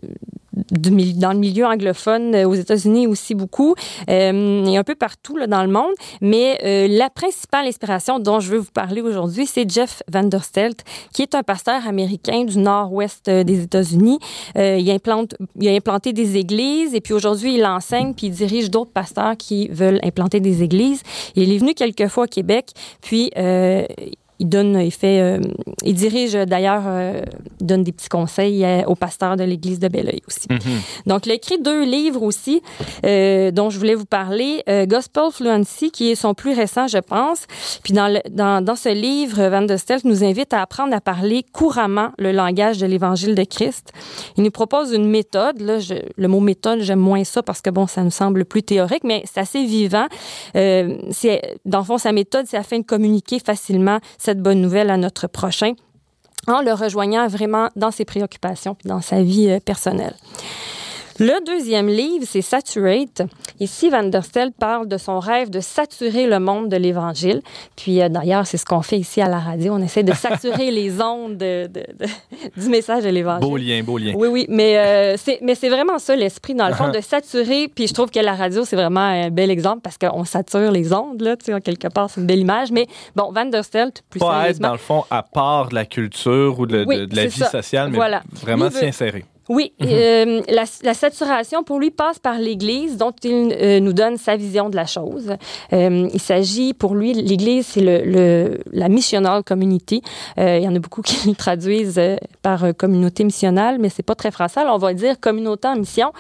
[0.71, 3.75] dans le milieu anglophone, euh, aux États-Unis aussi beaucoup,
[4.09, 5.93] euh, et un peu partout là, dans le monde.
[6.21, 11.23] Mais euh, la principale inspiration dont je veux vous parler aujourd'hui, c'est Jeff Vanderstelt, qui
[11.23, 14.19] est un pasteur américain du nord-ouest euh, des États-Unis.
[14.57, 18.33] Euh, il, implante, il a implanté des églises et puis aujourd'hui, il enseigne puis il
[18.33, 21.03] dirige d'autres pasteurs qui veulent implanter des églises.
[21.37, 23.31] Il est venu quelques fois au Québec, puis...
[24.45, 25.39] Il donne, il fait, euh,
[25.85, 27.23] il dirige d'ailleurs, euh,
[27.63, 30.47] donne des petits conseils euh, aux pasteurs de l'église de Belleuil aussi.
[30.51, 30.59] Mhm.
[31.07, 32.61] Donc, il a écrit deux livres aussi
[33.07, 34.63] euh, dont je voulais vous parler.
[34.87, 37.47] Gospel Fluency, qui est son plus récent, je pense.
[37.83, 41.01] Puis dans, le- dans, dans ce livre, Van der Stelst nous invite à apprendre à
[41.01, 43.93] parler couramment le langage de l'Évangile de Christ.
[44.37, 45.59] Il nous propose une méthode.
[45.63, 48.63] Là, je- le mot méthode, j'aime moins ça parce que bon, ça nous semble plus
[48.63, 50.05] théorique, mais c'est assez vivant.
[50.55, 53.99] C'est, dans le fond, sa méthode, c'est afin de communiquer facilement
[54.35, 55.75] cette bonne nouvelle à notre prochain
[56.49, 60.17] en le rejoignant vraiment dans ses préoccupations dans sa vie euh, personnelle.
[61.21, 63.23] Le deuxième livre, c'est Saturate.
[63.61, 67.41] Ici, Van der Stel parle de son rêve de saturer le monde de l'Évangile.
[67.77, 69.75] Puis euh, d'ailleurs, c'est ce qu'on fait ici à la radio.
[69.75, 73.49] On essaie de saturer les ondes de- de- de- du message de l'Évangile.
[73.49, 74.13] Beau lien, beau lien.
[74.17, 77.69] Oui, oui, mais euh, c'est mais c'est vraiment ça l'esprit dans le fond de saturer.
[77.73, 80.93] Puis je trouve que la radio c'est vraiment un bel exemple parce qu'on sature les
[80.93, 82.73] ondes là, tu sais, quelque part c'est une belle image.
[82.73, 85.85] Mais bon, Van der Stelt, plus Pas être, dans le fond, à part de la
[85.87, 87.51] culture ou de, de- Oui, de la vie ça.
[87.51, 88.23] sociale, mais Voilà.
[88.33, 89.25] vraiment s'y insérer.
[89.51, 94.17] Oui, euh, la, la saturation pour lui passe par l'Église, dont il euh, nous donne
[94.17, 95.35] sa vision de la chose.
[95.75, 100.01] Euh, il s'agit pour lui, l'Église, c'est le, le- la missional community.
[100.39, 103.91] Euh, il y en a beaucoup qui le traduisent euh, par euh, communauté missionnale, mais
[103.91, 104.61] c'est pas très français.
[104.61, 106.13] Alors, on va dire communauté en mission.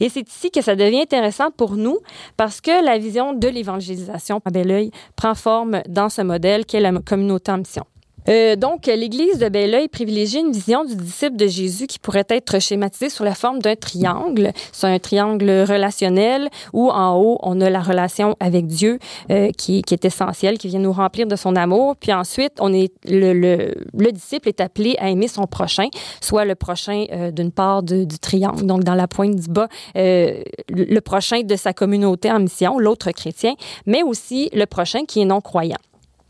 [0.00, 1.98] Et c'est ici que ça devient intéressant pour nous
[2.36, 6.92] parce que la vision de l'évangélisation à Belleuil prend forme dans ce modèle qu'est la
[7.00, 7.84] communauté en mission.
[8.28, 12.60] Euh, donc, l'Église de Belleuil privilégie une vision du disciple de Jésus qui pourrait être
[12.60, 14.52] schématisée sous la forme d'un triangle.
[14.72, 18.98] C'est un triangle relationnel où en haut, on a la relation avec Dieu
[19.30, 21.96] euh, qui, est essentielle, qui vient nous remplir de son amour.
[21.96, 25.88] Puis ensuite, on est le, le, le disciple est appelé à aimer son prochain,
[26.20, 31.00] soit le prochain euh, d'une part du triangle, donc dans la pointe du bas, le
[31.00, 33.54] prochain de sa communauté en mission, l'autre chrétien,
[33.86, 35.78] mais aussi le prochain qui est non-croyant.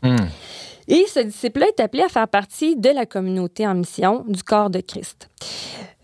[0.01, 0.15] Hmm.
[0.87, 4.69] Et ce disciple-là est appelé à faire partie de la communauté en mission du corps
[4.69, 5.29] de Christ.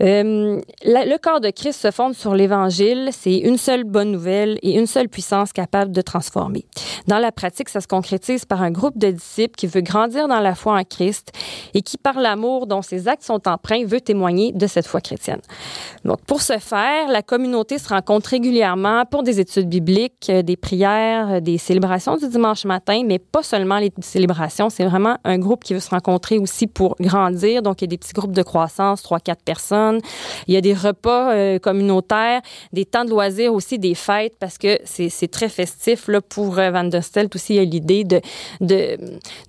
[0.01, 3.09] Euh, le corps de Christ se fonde sur l'Évangile.
[3.11, 6.65] C'est une seule bonne nouvelle et une seule puissance capable de transformer.
[7.07, 10.39] Dans la pratique, ça se concrétise par un groupe de disciples qui veut grandir dans
[10.39, 11.31] la foi en Christ
[11.73, 15.41] et qui, par l'amour dont ses actes sont empreints, veut témoigner de cette foi chrétienne.
[16.05, 20.55] Donc, pour ce faire, la communauté se rencontre régulièrement pour des études bibliques, euh, des
[20.55, 24.68] prières, euh, des célébrations du dimanche matin, mais pas seulement les célébrations.
[24.69, 27.61] C'est vraiment un groupe qui veut se rencontrer aussi pour grandir.
[27.61, 29.99] Donc, il y a des petits groupes de croissance, trois, quatre personnes.
[30.47, 32.41] Il y a des repas euh, communautaires,
[32.73, 36.07] des temps de loisirs aussi, des fêtes, parce que c'est très festif.
[36.07, 38.21] Là, pour euh, Van der Stelt aussi, il y a l'idée de,
[38.61, 38.97] de,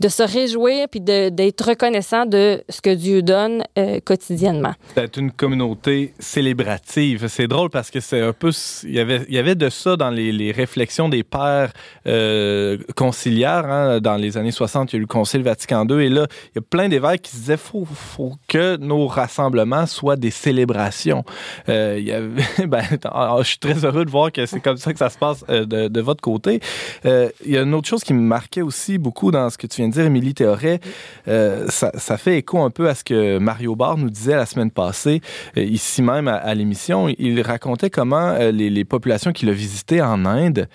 [0.01, 4.75] de se réjouir puis d'être reconnaissant de ce que Dieu donne euh, quotidiennement.
[4.95, 7.27] C'est une communauté célébrative.
[7.29, 8.51] C'est drôle parce que c'est un peu.
[8.85, 11.73] Il y avait, il y avait de ça dans les, réflexions des pères
[12.07, 13.67] euh, conciliaires.
[13.67, 14.01] hein.
[14.01, 16.05] Dans les années 60, il y a eu Concile Vatican II.
[16.05, 19.87] Et là, il y a plein d'évêques qui se disaient faut, faut que nos rassemblements
[19.87, 21.25] soient des célébrations.
[21.69, 22.31] Euh,
[22.67, 25.19] ben, alors, je suis très heureux de voir que c'est comme ça que ça se
[25.19, 26.61] passe euh, de, votre côté.
[27.05, 29.67] Euh, il y a une autre chose qui me marquait aussi beaucoup dans ce que
[29.67, 30.81] tu viens de dire, Émilie Théoret.
[31.27, 35.21] Ça, fait écho un peu à ce que Mario Barr nous disait la semaine passée,
[35.57, 37.09] ici même à, l'émission.
[37.19, 40.69] Il racontait comment les, populations qu'il a visitées en Inde,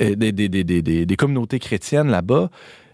[0.00, 2.50] des communautés chrétiennes là-bas,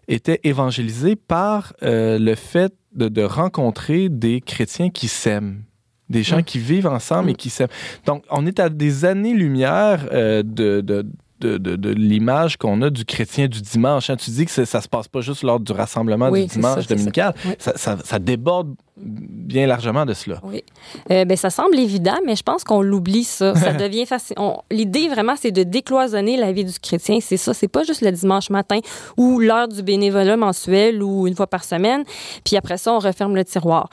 [0.08, 5.62] étaient évangélisées par euh, le fait de, de rencontrer des chrétiens qui s'aiment.
[6.10, 6.44] Des gens Mm.
[6.44, 7.36] qui vivent ensemble et Mm.
[7.36, 7.68] qui s'aiment.
[8.06, 11.06] Donc, on est à des années-lumière euh, de, de,
[11.40, 14.10] de, de- de l'image qu'on a du chrétien du dimanche.
[14.10, 14.16] hein.
[14.16, 16.94] Tu dis que ça se passe pas juste lors du rassemblement Oui, du dimanche ça,
[16.94, 17.34] dominical.
[17.46, 17.52] Oui.
[17.58, 20.38] Ça, ça- ça déborde bien largement de cela.
[20.42, 20.64] Oui.
[21.10, 23.54] Euh, ben, ça semble évident, mais je pense qu'on l'oublie, ça.
[23.54, 24.36] Ça devient facile.
[24.70, 27.18] L'idée, vraiment, c'est de décloisonner la vie du chrétien.
[27.20, 27.54] C'est ça.
[27.54, 28.80] C'est pas juste le dimanche matin
[29.16, 32.04] ou l'heure du bénévolat mensuel ou une fois par semaine.
[32.44, 33.88] Puis après ça, on referme le tiroir.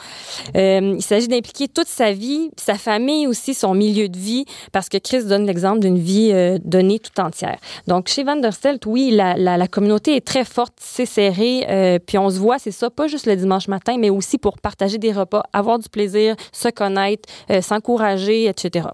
[0.55, 4.89] Euh, il s'agit d'impliquer toute sa vie, sa famille aussi, son milieu de vie, parce
[4.89, 7.57] que Christ donne l'exemple d'une vie euh, donnée tout entière.
[7.87, 11.65] Donc, chez Van der Stelt, oui, la, la, la communauté est très forte, c'est serré,
[11.69, 14.57] euh, puis on se voit, c'est ça, pas juste le dimanche matin, mais aussi pour
[14.59, 18.87] partager des repas, avoir du plaisir, se connaître, euh, s'encourager, etc.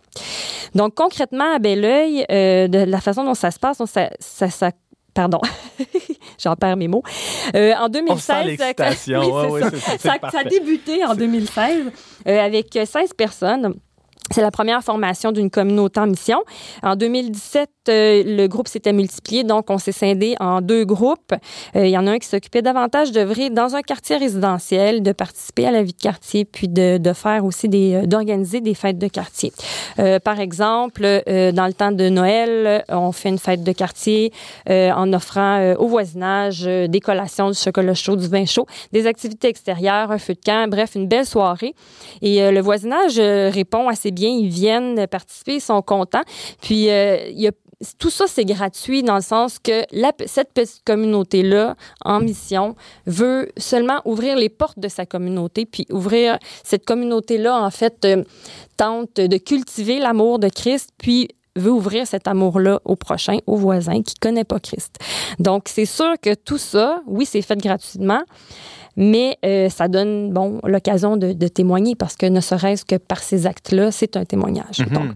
[0.73, 4.49] Donc, concrètement, à Belleuil, euh, de la façon dont ça se passe, donc ça, ça,
[4.49, 4.71] ça
[5.13, 5.39] Pardon,
[6.43, 7.01] j'en perds mes mots.
[7.55, 9.21] Euh, en 2016, On sent l'excitation.
[9.45, 10.39] Oui, Ouais, c'est ouais, ça.
[10.39, 11.85] a débuté en 2016
[12.27, 13.75] euh, avec 16 personnes.
[14.31, 16.39] C'est la première formation d'une communauté en mission.
[16.81, 21.33] En 2017, euh, le groupe s'était multiplié, donc on s'est scindé en deux groupes.
[21.75, 25.11] Euh, il y en a un qui s'occupait davantage d'œuvrer dans un quartier résidentiel, de
[25.11, 28.73] participer à la vie de quartier, puis de, de faire aussi des, euh, d'organiser des
[28.73, 29.53] fêtes de quartier.
[30.23, 34.31] Par exemple, dans le temps de Noël, on fait une fête de quartier
[34.67, 40.11] en offrant au voisinage des collations, du chocolat chaud, du vin chaud, des activités extérieures,
[40.11, 41.75] un feu de camp, bref, une belle soirée.
[42.21, 46.23] Et le voisinage répond assez bien, ils viennent participer, ils sont contents.
[46.61, 47.51] Puis euh,
[47.99, 49.83] tout ça, c'est gratuit dans le sens que
[50.25, 52.75] cette petite communauté-là, en mission,
[53.05, 58.23] veut seulement ouvrir les portes de sa communauté, puis ouvrir cette communauté-là, en fait, euh,
[58.77, 64.01] tente de cultiver l'amour de Christ, puis veut ouvrir cet amour-là au prochain, au voisin
[64.01, 64.97] qui connaît pas Christ.
[65.39, 68.21] Donc, c'est sûr que tout ça, oui, c'est fait gratuitement,
[68.97, 73.19] mais euh, ça donne, bon, l'occasion de, de témoigner parce que ne serait-ce que par
[73.19, 74.79] ces actes-là, c'est un témoignage.
[74.79, 74.87] Mhm.
[74.89, 75.11] Donc,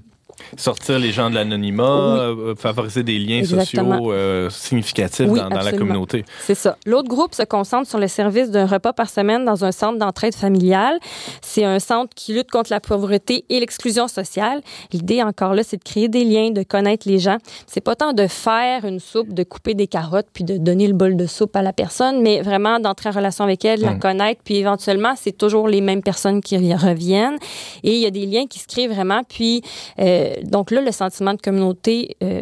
[0.58, 2.20] Sortir les gens de l'anonymat, Oui.
[2.50, 3.98] euh, favoriser des liens Exactement.
[3.98, 6.26] sociaux euh, significatifs Oui, dans, dans la communauté.
[6.46, 6.78] C'est ça.
[6.86, 10.36] L'autre groupe se concentre sur le service d'un repas par semaine dans un centre d'entraide
[10.36, 10.98] familiale.
[11.42, 14.62] C'est un centre qui lutte contre la pauvreté et l'exclusion sociale.
[14.92, 17.38] L'idée, encore là, c'est de créer des liens, de connaître les gens.
[17.68, 20.94] C'est pas tant de faire une soupe, de couper des carottes puis de donner le
[20.94, 23.92] bol de soupe à la personne, mais vraiment d'entrer en relation avec elle, de la
[23.96, 24.00] Mm.
[24.00, 27.38] connaître, puis éventuellement, c'est toujours les mêmes personnes qui reviennent.
[27.84, 29.22] Et il y a des liens qui se créent vraiment.
[29.28, 29.62] Puis,
[30.00, 32.42] euh, donc là, le sentiment de communauté euh,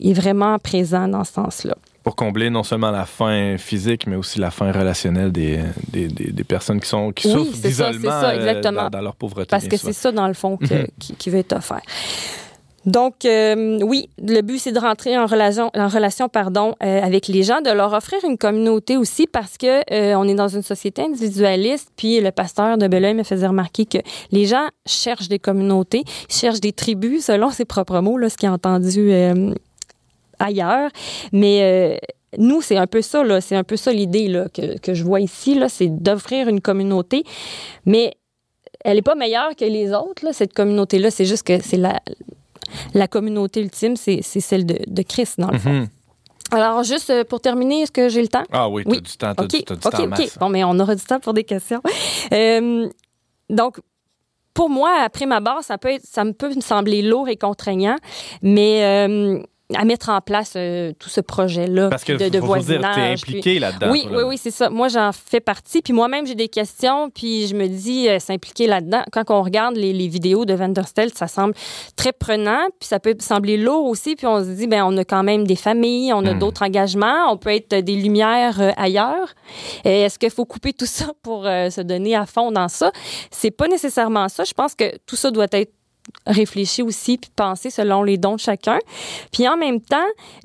[0.00, 1.74] est vraiment présent dans ce sens-là.
[2.02, 6.32] Pour combler non seulement la faim physique, mais aussi la faim relationnelle des, des, des,
[6.32, 8.82] des personnes qui, sont, qui Oui, souffrent ça, d'isolement ça, euh, exactement.
[8.84, 9.48] dans, dans leur pauvreté.
[9.50, 10.86] Parce que c'est ça, dans le fond, que- Mhm.
[10.98, 11.80] qui, qui veut être offert.
[12.86, 17.28] Donc, euh, oui, le but, c'est de rentrer en relation, en relation pardon, euh, avec
[17.28, 20.62] les gens, de leur offrir une communauté aussi parce que euh, on est dans une
[20.62, 21.90] société individualiste.
[21.96, 23.98] Puis le pasteur de Belleuil me faisait remarquer que
[24.32, 28.48] les gens cherchent des communautés, cherchent des tribus, selon ses propres mots, là, ce qu'il
[28.48, 29.54] a entendu euh,
[30.38, 30.90] ailleurs.
[31.32, 31.96] Mais euh,
[32.36, 35.04] nous, c'est un peu ça, là, c'est un peu ça l'idée là, que, que je
[35.04, 37.24] vois ici, là, c'est d'offrir une communauté.
[37.86, 38.14] Mais
[38.84, 41.10] elle n'est pas meilleure que les autres, là, cette communauté-là.
[41.10, 42.00] C'est juste que c'est la,
[42.94, 45.70] la communauté ultime, c'est celle de, de Christ, dans le fond.
[45.72, 45.88] Mhm.
[46.52, 48.44] Alors, juste euh, pour terminer, est-ce que j'ai le temps?
[48.52, 49.00] Ah oui, t'as Oui.
[49.00, 50.08] du temps, t'as OK, du, OK, temps OK.
[50.08, 50.38] masse.
[50.38, 51.82] Bon, mais on aura du temps pour des questions.
[52.32, 52.88] Euh,
[53.50, 53.78] donc,
[54.54, 57.36] pour moi, après ma barre, ça peut, être, ça me peut me sembler lourd et
[57.36, 57.96] contraignant,
[58.40, 59.42] mais euh,
[59.74, 62.80] à mettre en place euh, tout ce projet-là Parce que de, de faut, faut dire,
[62.80, 63.22] voisinage.
[63.22, 63.90] puis- impliqué là-dedans.
[63.90, 64.68] oui, oui, oui, c'est ça.
[64.68, 65.80] Moi, j'en fais partie.
[65.80, 67.08] Puis moi-même, j'ai des questions.
[67.08, 69.02] Puis je me dis, euh, s'impliquer là-dedans.
[69.10, 71.54] Quand on regarde les, les vidéos de Vanderstel, ça semble
[71.96, 72.60] très prenant.
[72.78, 74.16] Puis ça peut sembler lourd aussi.
[74.16, 76.38] Puis on se dit, ben on a quand même des familles, on a Hmm.
[76.40, 77.32] d'autres engagements.
[77.32, 79.34] On peut être des lumières euh, ailleurs.
[79.84, 82.92] Est-ce qu'il faut couper tout ça pour se donner à fond dans ça?
[83.30, 84.44] C'est pas nécessairement ça.
[84.44, 85.72] Je pense que tout ça doit être
[86.26, 88.78] réfléchi aussi puis pensé selon les dons de chacun.
[89.32, 89.96] Puis en même temps,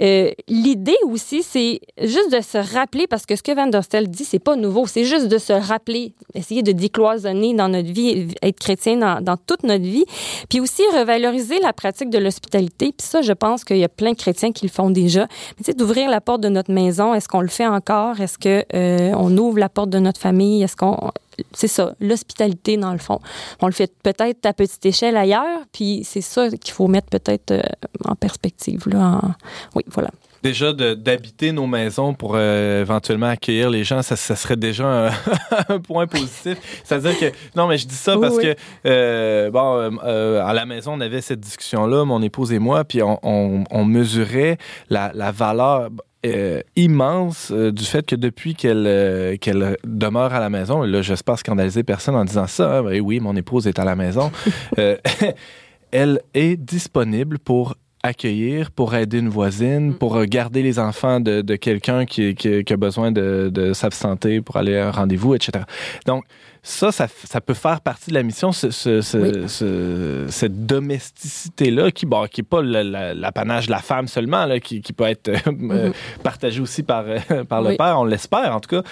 [0.02, 4.10] euh, l'idée aussi, c'est juste de se rappeler, parce que ce que Van der Stel
[4.10, 8.28] dit, c'est pas nouveau, c'est juste de se rappeler, essayer de décloisonner dans notre vie,
[8.42, 10.06] être chrétien dans, dans toute notre vie,
[10.50, 12.94] puis aussi revaloriser la pratique de l'hospitalité.
[12.98, 15.22] Puis ça, je pense qu'il y a plein de chrétiens qui le font déjà.
[15.22, 18.20] Mais tu sais, d'ouvrir la porte de notre maison, est-ce qu'on le fait encore?
[18.20, 20.64] Est-ce que euh, on ouvre la porte de notre famille?
[20.64, 21.12] Est-ce qu'on
[21.54, 23.20] c'est ça, l'hospitalité dans le fond.
[23.62, 27.52] On le fait peut-être à petite échelle ailleurs, puis c'est ça qu'il faut mettre peut-être
[27.52, 27.62] euh,
[28.06, 28.84] en perspective.
[28.88, 29.32] Là, en-
[29.76, 30.10] Oui, voilà.
[30.42, 35.12] Déjà, d'habiter nos maisons pour euh, éventuellement accueillir les gens, ça, ça serait déjà un,
[35.68, 36.58] un point positif.
[36.86, 37.26] C'est-à-dire que,
[37.58, 38.44] non, mais je dis ça parce oui.
[38.44, 42.86] que, euh, bon, euh, à la maison, on avait cette discussion-là, mon épouse et moi,
[42.86, 44.58] puis on, on- on mesurait
[44.90, 45.90] la, la valeur
[46.26, 51.02] euh, immense euh, du fait que depuis qu'elle euh, qu'elle demeure à la maison, là,
[51.02, 54.32] j'espère scandaliser personne en disant ça, hein, ben oui, mon épouse est à la maison,
[55.92, 61.42] elle est disponible pour accueillir, pour aider une voisine, pour euh, garder les enfants de,
[61.42, 65.36] de quelqu'un qui, qui- qui a besoin de, de s'absenter pour aller à un rendez-vous,
[65.36, 65.66] etc.
[66.06, 66.24] Donc,
[66.62, 67.08] ça, ça,
[67.42, 69.50] peut faire partie de la mission, ce- ce- ce- Oui.
[69.50, 74.82] ce- cette domesticité-là, qui n'est qui est pas l'apanage de la femme seulement, là, qui,
[74.82, 75.38] qui peut être euh,
[75.72, 75.92] euh,
[76.24, 77.18] partagée aussi par, euh,
[77.50, 77.78] par le Oui.
[77.78, 78.84] père, on l'espère en tout cas,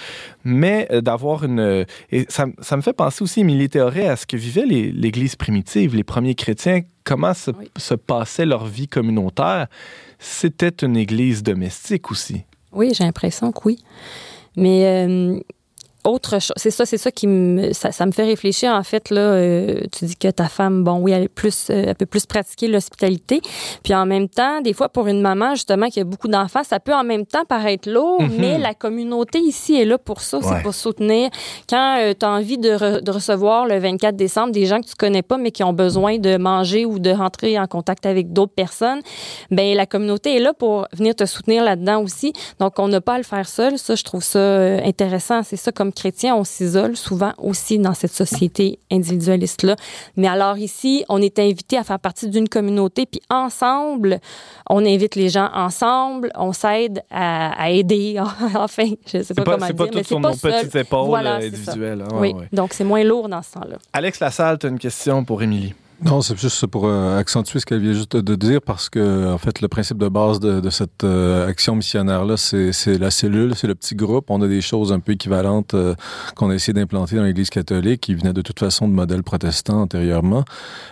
[0.43, 1.85] mais d'avoir une...
[2.11, 6.03] Et ça, me fait penser aussi, Émilie Théoret, à ce que vivait l'Église primitive, les
[6.03, 7.69] premiers chrétiens, comment se, Oui.
[7.77, 9.67] se passait leur vie communautaire.
[10.19, 12.43] C'était une Église domestique aussi.
[12.71, 13.83] Oui, j'ai l'impression que oui.
[14.55, 15.39] Mais euh,
[16.07, 19.09] autre chose, c'est ça, c'est ça qui me, ça, ça me fait réfléchir en fait
[19.09, 19.21] là.
[19.21, 22.25] euh, tu dis que ta femme, bon, oui, elle est plus, euh, elle peut plus
[22.25, 23.41] pratiquer l'hospitalité,
[23.83, 26.79] puis en même temps, des fois pour une maman justement qui a beaucoup d'enfants, ça
[26.79, 28.31] peut en même temps paraître lourd, Mhm.
[28.39, 30.43] mais la communauté ici est là pour ça, Ouais.
[30.47, 31.29] c'est pour soutenir.
[31.69, 34.95] Quand tu as envie de, re- de recevoir le 24 décembre des gens que tu
[34.95, 38.53] connais pas mais qui ont besoin de manger ou de rentrer en contact avec d'autres
[38.53, 39.01] personnes,
[39.51, 42.33] ben la communauté est là pour venir te soutenir là-dedans aussi.
[42.59, 43.77] Donc on n'a pas à le faire seul.
[43.77, 45.43] Ça, je trouve ça euh, intéressant.
[45.43, 49.75] C'est ça comme chrétien, on s'isole souvent aussi dans cette société individualiste là.
[50.15, 54.19] Mais alors ici, on est invité à faire partie d'une communauté, puis ensemble,
[54.69, 58.17] on invite les gens ensemble, on s'aide à, à aider.
[58.55, 60.51] enfin, je sais pas, pas, comment dire, pas mais tout sur pas nos seul.
[60.53, 62.01] petites épaules Voilà, euh, individuelles.
[62.03, 62.47] hein, oui, ouais.
[62.53, 63.77] donc c'est moins lourd dans ce temps-là.
[63.93, 65.73] Alex Lassalle, tu as une question pour Émilie.
[65.99, 69.39] Non, c'est juste pour euh, accentuer ce qu'elle vient juste de dire, parce que en
[69.39, 73.73] fait, le principe de base de, cette euh, action missionnaire-là, c'est la cellule, c'est le
[73.73, 74.29] petit groupe.
[74.29, 75.95] On a des choses un peu équivalentes euh,
[76.35, 79.81] qu'on a essayé d'implanter dans l'Église catholique, qui venaient de toute façon de modèles protestants
[79.81, 80.45] antérieurement.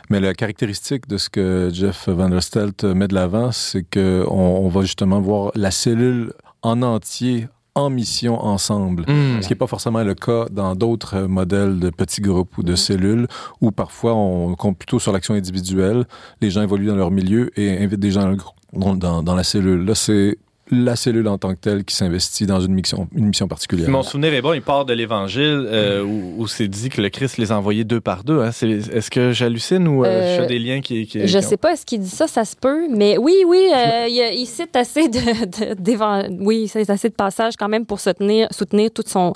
[0.10, 4.26] Mais la caractéristique de ce que Jeff Van der Stelt met de l'avant, c'est que
[4.28, 6.34] on, on va justement voir la cellule
[6.64, 9.04] en entier en mission ensemble.
[9.04, 9.42] Hmm.
[9.42, 12.76] Ce qui n'est pas forcément le cas dans d'autres modèles de petits groupes ou de
[12.76, 13.28] cellules,
[13.62, 16.06] où parfois on compte plutôt sur l'action individuelle.
[16.42, 18.34] Les gens évoluent dans leur milieu et invitent des gens
[18.74, 19.86] dans- dans la cellule.
[19.86, 20.38] Là, c'est
[20.72, 23.88] la cellule en tant que telle qui s'investit dans une mission, une mission particulière.
[23.90, 26.08] Mon souvenir est bon, il part de l'Évangile euh, Mm.
[26.10, 28.42] où, où c'est dit que le Christ les a envoyés deux par deux.
[28.42, 28.52] hein.
[28.52, 31.06] C'est- Est-ce que j'hallucine ou euh, Euh, je fais des liens qui...
[31.06, 33.68] qui Je qui- sais pas, est-ce qu'il dit ça, ça se peut, mais oui, oui,
[33.76, 35.46] euh, il, cite assez de,
[35.76, 39.34] de- oui, il cite assez de passages quand même pour soutenir, soutenir toute son,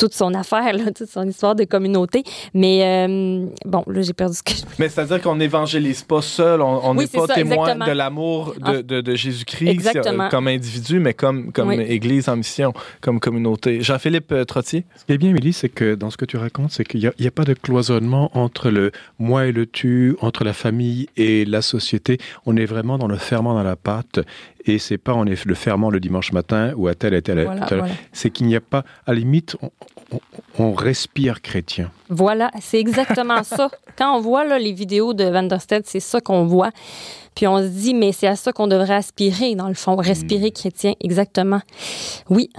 [0.00, 2.24] toute son affaire, là, toute son histoire de communauté.
[2.54, 4.74] Mais euh, bon, là, j'ai perdu ce que je voulais.
[4.78, 7.86] Mais c'est-à-dire qu'on n'évangélise pas seul, on Oui, n'est pas ça, témoin exactement.
[7.86, 11.80] de l'amour de, En- de, de Jésus-Christ euh, comme individu, mais comme, comme Oui.
[11.82, 12.72] Église en mission,
[13.02, 13.82] comme communauté.
[13.82, 14.84] Jean-Philippe euh, Trottier?
[14.96, 17.06] Ce qui est bien, Émilie, c'est que dans ce que tu racontes, c'est qu'il n'y
[17.06, 21.44] a, a pas de cloisonnement entre le moi et le tu, entre la famille et
[21.44, 22.16] la société.
[22.46, 24.20] On est vraiment dans le ferment dans la pâte.
[24.66, 27.44] Et c'est pas on est le ferment le dimanche matin ou à tel et tel.
[27.44, 27.94] Voilà, tel- voilà.
[28.12, 29.70] C'est qu'il n'y a pas, à la limite, on,
[30.12, 30.20] on-
[30.58, 31.90] on respire chrétien.
[32.08, 33.70] Voilà, c'est exactement ça.
[33.96, 36.70] Quand on voit là, les vidéos de Van der Sted, c'est ça qu'on voit.
[37.34, 40.50] Puis on se dit, mais c'est à ça qu'on devrait aspirer, dans le fond, respirer
[40.50, 41.60] chrétien, exactement.
[42.28, 42.50] Oui,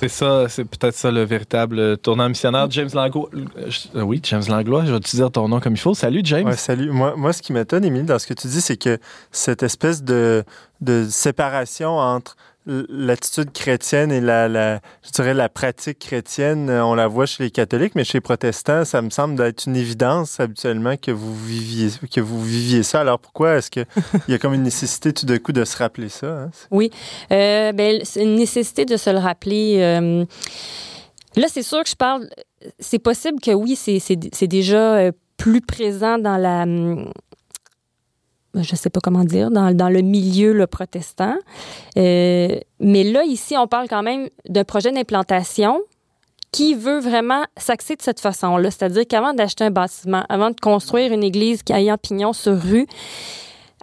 [0.00, 2.70] C'est ça, c'est peut-être ça le véritable tournant missionnaire.
[2.70, 3.28] James Langlois.
[3.34, 5.94] euh, euh, oui, James Langlois, je vais te dire ton nom comme il faut.
[5.94, 6.46] Salut, James.
[6.46, 6.90] Ouais, salut.
[6.92, 8.98] Moi, moi, ce qui m'étonne, Émilie, dans ce que tu dis, c'est que
[9.32, 10.44] cette espèce de,
[10.80, 12.36] de séparation entre
[12.68, 17.42] l'attitude chrétienne et la, la, je dirais, la pratique chrétienne, euh, on la voit chez
[17.44, 21.34] les catholiques, mais chez les protestants, ça me semble d'être une évidence habituellement que vous
[21.34, 23.00] viviez, que vous viviez ça.
[23.00, 23.86] Alors pourquoi est-ce qu'il
[24.28, 26.26] y a comme une nécessité tout d'un coup de se rappeler ça?
[26.26, 26.50] hein?
[27.32, 29.78] Euh, ben, c'est une nécessité de se le rappeler.
[29.78, 30.24] euh,
[31.36, 32.28] là, c'est sûr que je parle.
[32.78, 36.66] C'est possible que oui, c'est, déjà plus présent dans la.
[38.62, 41.36] Je sais pas comment dire, dans, dans le milieu le protestant.
[41.96, 45.80] Euh, mais là, ici, on parle quand même d'un projet d'implantation
[46.52, 48.70] qui veut vraiment s'axer de cette façon-là.
[48.70, 52.58] C'est-à-dire qu'avant d'acheter un bâtiment, avant de construire une église qui aille en pignon sur
[52.58, 52.86] rue,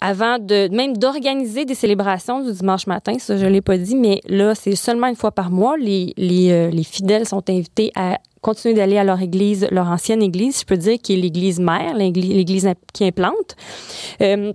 [0.01, 4.19] avant de même d'organiser des célébrations du dimanche matin, ça je l'ai pas dit, mais
[4.27, 5.77] là c'est seulement une fois par mois.
[5.77, 10.21] Les, les, euh, les fidèles sont invités à continuer d'aller à leur église, leur ancienne
[10.21, 13.55] église, je peux dire, qui est l'église mère, l'église qui implante.
[14.21, 14.53] Euh,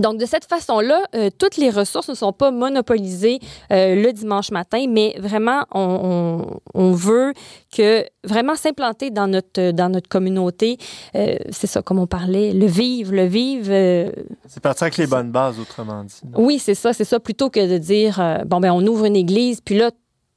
[0.00, 3.38] donc, de cette façon-là, euh, toutes les ressources ne sont pas monopolisées
[3.72, 7.32] euh, le dimanche matin, mais vraiment, on, on, on veut
[7.74, 10.78] que vraiment s'implanter dans notre, dans notre communauté.
[11.14, 13.68] Euh, c'est ça, comme on parlait, le vivre, le vivre.
[13.70, 14.10] euh,
[14.46, 16.14] C'est partir avec les bonnes bases, autrement dit.
[16.36, 17.20] oui, c'est ça, c'est ça.
[17.20, 19.90] Plutôt que de dire, euh, bon, ben, on ouvre une église, puis là,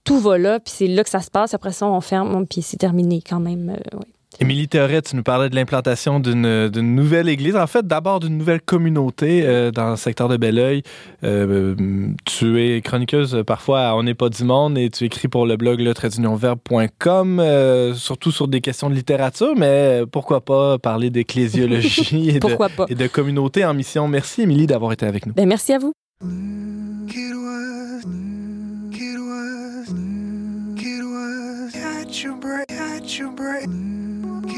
[0.03, 1.53] tout va là, puis c'est là que ça se passe.
[1.53, 3.69] Après ça, on ferme, puis c'est terminé quand même.
[3.93, 3.99] euh.
[4.41, 7.57] Émilie Théoret, tu nous parlais de l'implantation d'une nouvelle église.
[7.57, 10.81] En fait, d'abord d'une nouvelle communauté euh, dans le secteur de Belleuil.
[11.25, 11.75] Euh,
[12.23, 15.45] tu es chroniqueuse euh, parfois à On n'est pas du monde et tu écris pour
[15.45, 15.93] le blog le
[17.39, 22.91] euh, surtout sur des questions de littérature, mais euh, pourquoi pas parler d'ecclésiologie et, de,
[22.91, 24.07] et de communauté en mission.
[24.07, 25.33] Merci, Émilie, d'avoir été avec nous.
[25.33, 25.91] Ben, merci à vous.
[33.17, 33.69] Your breath,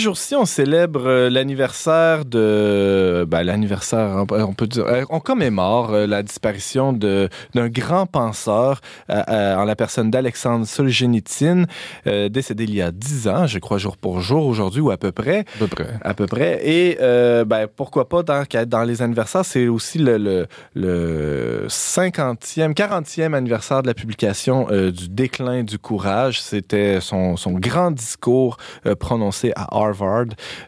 [0.00, 3.24] jours-ci, on célèbre euh, l'anniversaire de...
[3.28, 4.86] Ben, l'anniversaire, on peut- dire...
[4.86, 7.28] euh, On commémore euh, la disparition d'un
[7.68, 11.66] grand penseur en la personne d'Alexandre Solzhenitsyn,
[12.06, 14.96] euh, décédé il y a 10 ans, je crois jour pour jour aujourd'hui, ou à
[14.96, 15.40] peu près.
[15.40, 15.86] À peu près.
[16.02, 16.60] À peu près.
[16.66, 22.74] Et euh, ben, pourquoi pas, dans, dans les anniversaires, c'est aussi le, le, le 50e,
[22.74, 26.40] 40e anniversaire de la publication euh, du déclin du courage.
[26.40, 28.56] C'était son, son grand discours
[28.98, 29.89] prononcé à Harvard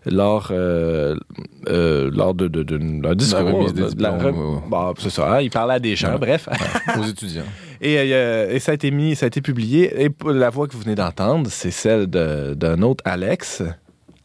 [0.06, 1.16] lors, euh,
[1.68, 3.40] euh, lors de, de, de- d'un discours.
[3.44, 4.60] remise des de la diplômes, re- ouais.
[4.68, 6.18] Bon, c'est ça, hein, il parlait à des gens, Ouais.
[6.18, 6.48] bref.
[6.98, 7.42] Aux étudiants.
[7.80, 10.04] Et, euh, et ça a été mis, ça a été publié.
[10.04, 13.62] Et la voix que vous venez d'entendre, c'est celle de- d'un autre Alex,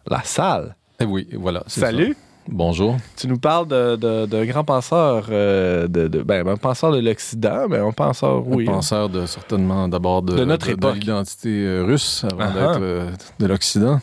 [0.09, 0.75] La Salle.
[0.99, 1.63] Eh oui, voilà.
[1.67, 2.13] Salut.
[2.13, 2.19] ça.
[2.49, 2.95] Bonjour.
[3.17, 6.99] Tu nous parles de- de- d'un grand penseur, euh, de, de- ben, un penseur de
[6.99, 8.63] l'Occident, mais un penseur, oui.
[8.69, 10.95] Un penseur de, certainement d'abord de, De notre époque.
[10.95, 12.53] l'identité russe avant Ah-ha.
[12.53, 13.99] d'être euh, de l'Occident.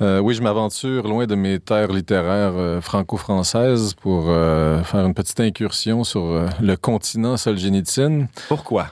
[0.00, 5.12] Euh, oui, je m'aventure loin de mes terres littéraires euh, franco-françaises pour euh, faire une
[5.12, 8.26] petite incursion sur le continent Solzhenitsyn.
[8.48, 8.86] Pourquoi?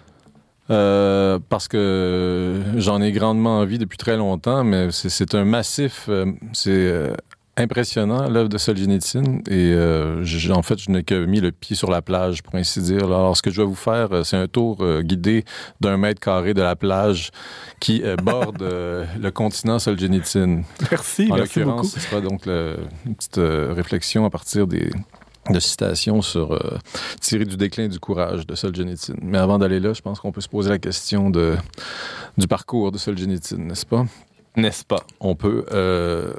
[0.69, 6.11] Parce que j'en ai grandement envie depuis très longtemps, mais c'est- un massif,
[6.53, 7.11] c'est
[7.59, 11.91] impressionnant l'œuvre de Solzhenitsyn et euh, en fait je n'ai que mis le pied sur
[11.91, 13.05] la plage pour ainsi dire.
[13.05, 15.45] Alors ce que je vais vous faire, euh, c'est un tour euh, guidé
[15.81, 17.31] d'un mètre carré de la plage
[17.81, 20.63] qui euh, borde euh, le continent Solzhenitsyn.
[20.91, 21.71] Merci, En merci beaucoup.
[21.71, 24.91] l'occurrence, ce sera donc le- une petite euh, réflexion à partir des
[25.51, 26.77] de citations sur euh,
[27.23, 29.15] tirées du déclin du courage de Solzhenitsyn.
[29.23, 31.57] Mais avant d'aller là, je pense qu'on peut se poser la question de,
[32.37, 34.05] du parcours de Solzhenitsyn, n'est-ce pas?
[34.57, 35.03] N'est-ce pas?
[35.21, 36.35] On peut euh,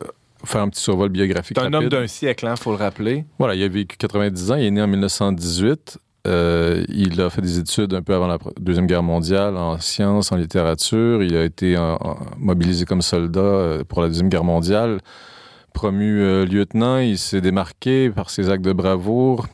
[0.46, 3.26] faire un petit survol biographique C'est un homme d'un siècle, il faut le rappeler.
[3.38, 5.98] Voilà, il a vécu 90 ans, il est né en 1918.
[6.28, 10.32] Euh, il a fait des études un peu avant la Deuxième Guerre mondiale en sciences,
[10.32, 11.24] en littérature.
[11.24, 15.00] Il a été en- en- mobilisé comme soldat euh, pour la Deuxième Guerre mondiale.
[15.74, 19.48] Promu euh, lieutenant, il s'est démarqué par ses actes de bravoure.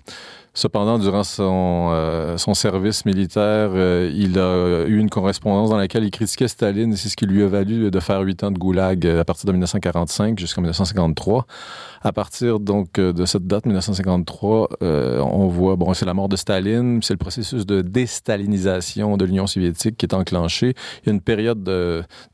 [0.57, 6.11] Cependant, durant son, euh, service militaire, euh, il a eu une correspondance dans laquelle il
[6.11, 9.05] critiquait Staline et c'est ce qui lui a valu de faire huit ans de goulag
[9.05, 11.45] euh, à partir de 1945 jusqu'en 1953.
[12.03, 16.37] À partir donc de cette date, 1953, euh, on voit, bon, c'est la mort de
[16.37, 20.73] Staline, c'est le processus de déstalinisation de l'Union soviétique qui est enclenché.
[21.03, 21.63] Il y a une période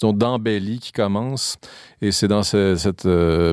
[0.01, 1.55] d'embellie qui commence
[2.01, 3.07] et c'est dans ce- cette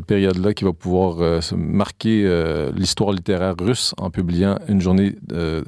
[0.07, 2.29] période-là qu'il va pouvoir marquer
[2.75, 5.65] l'histoire littéraire russe en publiant une journée de,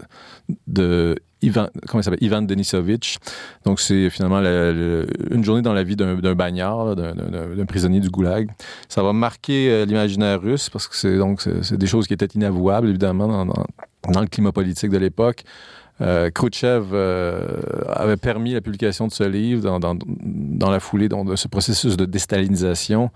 [0.67, 2.23] de Ivan, comment il s'appelle?
[2.23, 3.17] Ivan Denisovitch.
[3.65, 8.51] Donc, c'est finalement une journée dans la vie d'un bagnard, d'un- prisonnier du goulag.
[8.89, 12.27] Ça va marquer euh, l'imaginaire russe parce que c'est donc c'est des choses qui étaient
[12.27, 15.45] inavouables, évidemment, dans, le climat politique de l'époque.
[16.01, 17.47] Euh, Khrouchtchev euh,
[17.89, 22.07] avait permis la publication de ce livre dans, dans, la foulée de ce processus de
[22.07, 23.11] déstalinisation.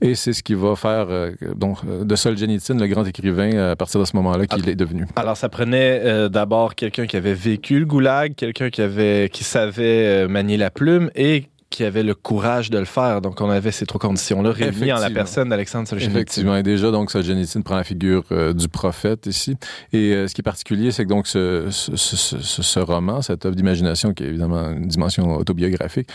[0.00, 3.72] Et c'est ce qui va faire euh, donc, euh, de Solzhenitsyn le grand écrivain euh,
[3.72, 5.06] à partir de ce moment-là qu'il est devenu.
[5.16, 9.44] Alors, ça prenait euh, d'abord quelqu'un qui avait vécu le goulag, quelqu'un qui avait, qui
[9.44, 13.20] savait euh, manier la plume et qui avait le courage de le faire.
[13.20, 16.16] Donc, on avait ces trois conditions-là réunies en la personne d'Alexandre Solzhenitsyn.
[16.16, 19.56] Effectivement, et déjà, donc, Solzhenitsyn prend la figure euh, du prophète ici.
[19.92, 23.20] Et euh, ce qui est particulier, c'est que donc ce, ce, ce- ce- ce roman,
[23.20, 26.08] cette œuvre d'imagination, qui est évidemment une dimension autobiographique,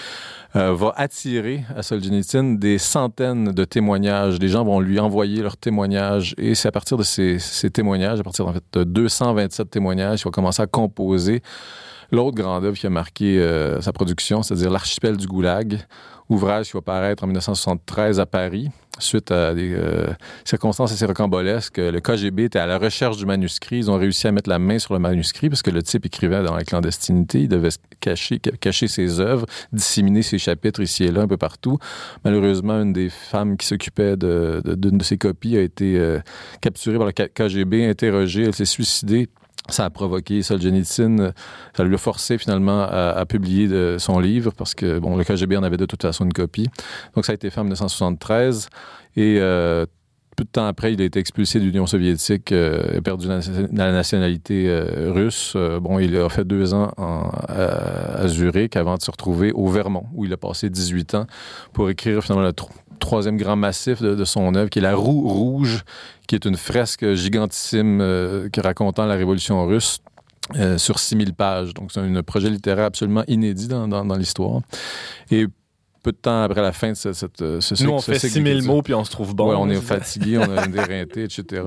[0.55, 4.39] euh, va attirer à Solzhenitsyn des centaines de témoignages.
[4.39, 8.19] Les gens vont lui envoyer leurs témoignages, et c'est à partir de ces, ces témoignages,
[8.19, 11.41] à partir en fait, de 227 témoignages, qu'il va commencer à composer
[12.11, 15.79] l'autre grande œuvre qui a marqué euh, sa production, c'est-à-dire L'archipel du Goulag,
[16.29, 20.07] ouvrage qui va paraître en 1973 à Paris, suite à des euh,
[20.45, 21.77] circonstances assez rocambolesques.
[21.77, 23.77] Le KGB était à la recherche du manuscrit.
[23.77, 26.43] Ils ont réussi à mettre la main sur le manuscrit parce que le type écrivait
[26.43, 27.41] dans la clandestinité.
[27.41, 31.37] Il devait cacher, ca- cacher ses œuvres, disséminer ses chapitres ici et là, un peu
[31.37, 31.79] partout.
[32.23, 36.19] Malheureusement, une des femmes qui s'occupait d'une de, ses copies a été euh,
[36.61, 38.43] capturée par le KGB, interrogée.
[38.43, 39.27] Elle s'est suicidée.
[39.69, 41.31] Ça a provoqué Solzhenitsyn, euh,
[41.77, 45.63] ça lui a forcé finalement à, publier son livre parce que bon, le KGB en
[45.63, 46.67] avait de toute façon une copie.
[47.15, 48.69] Donc ça a été fait en 1973
[49.15, 49.85] et euh,
[50.35, 53.91] peu de temps après, il a été expulsé de l'Union soviétique, euh, a perdu la,
[53.91, 55.57] nationalité euh, russe.
[55.81, 60.25] Bon, il a fait deux ans à, Zurich avant de se retrouver au Vermont, où
[60.25, 61.27] il a passé 18 ans
[61.73, 62.53] pour écrire finalement le
[63.01, 65.83] troisième grand massif de, de son œuvre, qui est La Roue Rouge,
[66.27, 69.99] qui est une fresque gigantissime euh, racontant la révolution russe.
[70.57, 71.73] euh, sur 6000 pages.
[71.73, 74.59] Donc, c'est un projet littéraire absolument inédit dans, dans- dans l'histoire.
[75.29, 75.45] Et
[76.03, 78.19] peu de temps après la fin de ce, cette, euh, ce Nous, on ce fait
[78.19, 79.49] cycle 6000 d'écriture- mots puis on se trouve bon.
[79.49, 81.63] Ouais, on est fatigué, on a déreinté, etc.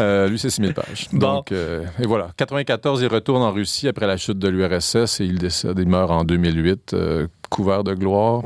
[0.00, 1.08] Euh, lui, c'est 6000 pages.
[1.12, 1.18] Bon.
[1.34, 2.28] Donc, euh, et voilà.
[2.38, 5.78] 94, il retourne en Russie après la chute de l'URSS et il décède.
[5.78, 8.44] Il meurt en 2008, euh, couvert de gloire.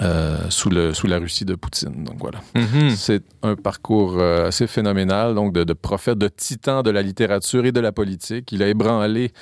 [0.00, 2.04] Euh, sous, le, sous la Russie de Poutine.
[2.04, 2.40] Donc voilà.
[2.54, 2.90] Mhm.
[2.90, 7.66] C'est un parcours euh, assez phénoménal, donc de, de prophète, de titan de la littérature
[7.66, 8.52] et de la politique.
[8.52, 9.32] Il a ébranlé,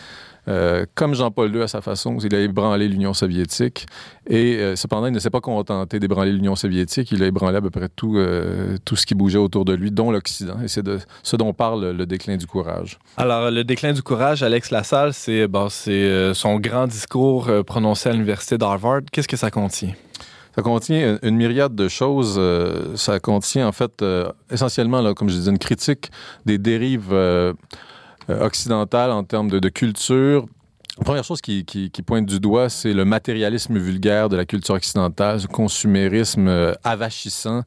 [0.51, 3.87] euh, comme Jean-Paul II à sa façon, il a ébranlé l'Union soviétique.
[4.29, 7.13] Et euh, cependant, il ne s'est pas contenté d'ébranler l'Union soviétique.
[7.13, 9.93] Il a ébranlé à peu près tout, euh, tout ce qui bougeait autour de lui,
[9.93, 10.61] dont l'Occident.
[10.63, 12.99] Et c'est de ce dont parle le déclin du courage.
[13.17, 18.59] Alors, le déclin du courage, Alex Lassalle, c'est bon, son grand discours prononcé à l'université
[18.59, 19.03] d'Harvard.
[19.13, 19.93] Qu'est-ce que ça contient?
[20.57, 22.41] Ça contient une, myriade de choses.
[22.97, 24.05] Ça contient en fait
[24.51, 26.11] essentiellement, là, comme je disais, une critique
[26.45, 27.15] des dérives
[28.31, 30.47] euh, occidentales en termes de, culture.
[30.99, 35.41] La première chose qui pointe du doigt, c'est le matérialisme vulgaire de la culture occidentale,
[35.41, 37.63] ce consumérisme euh, avachissant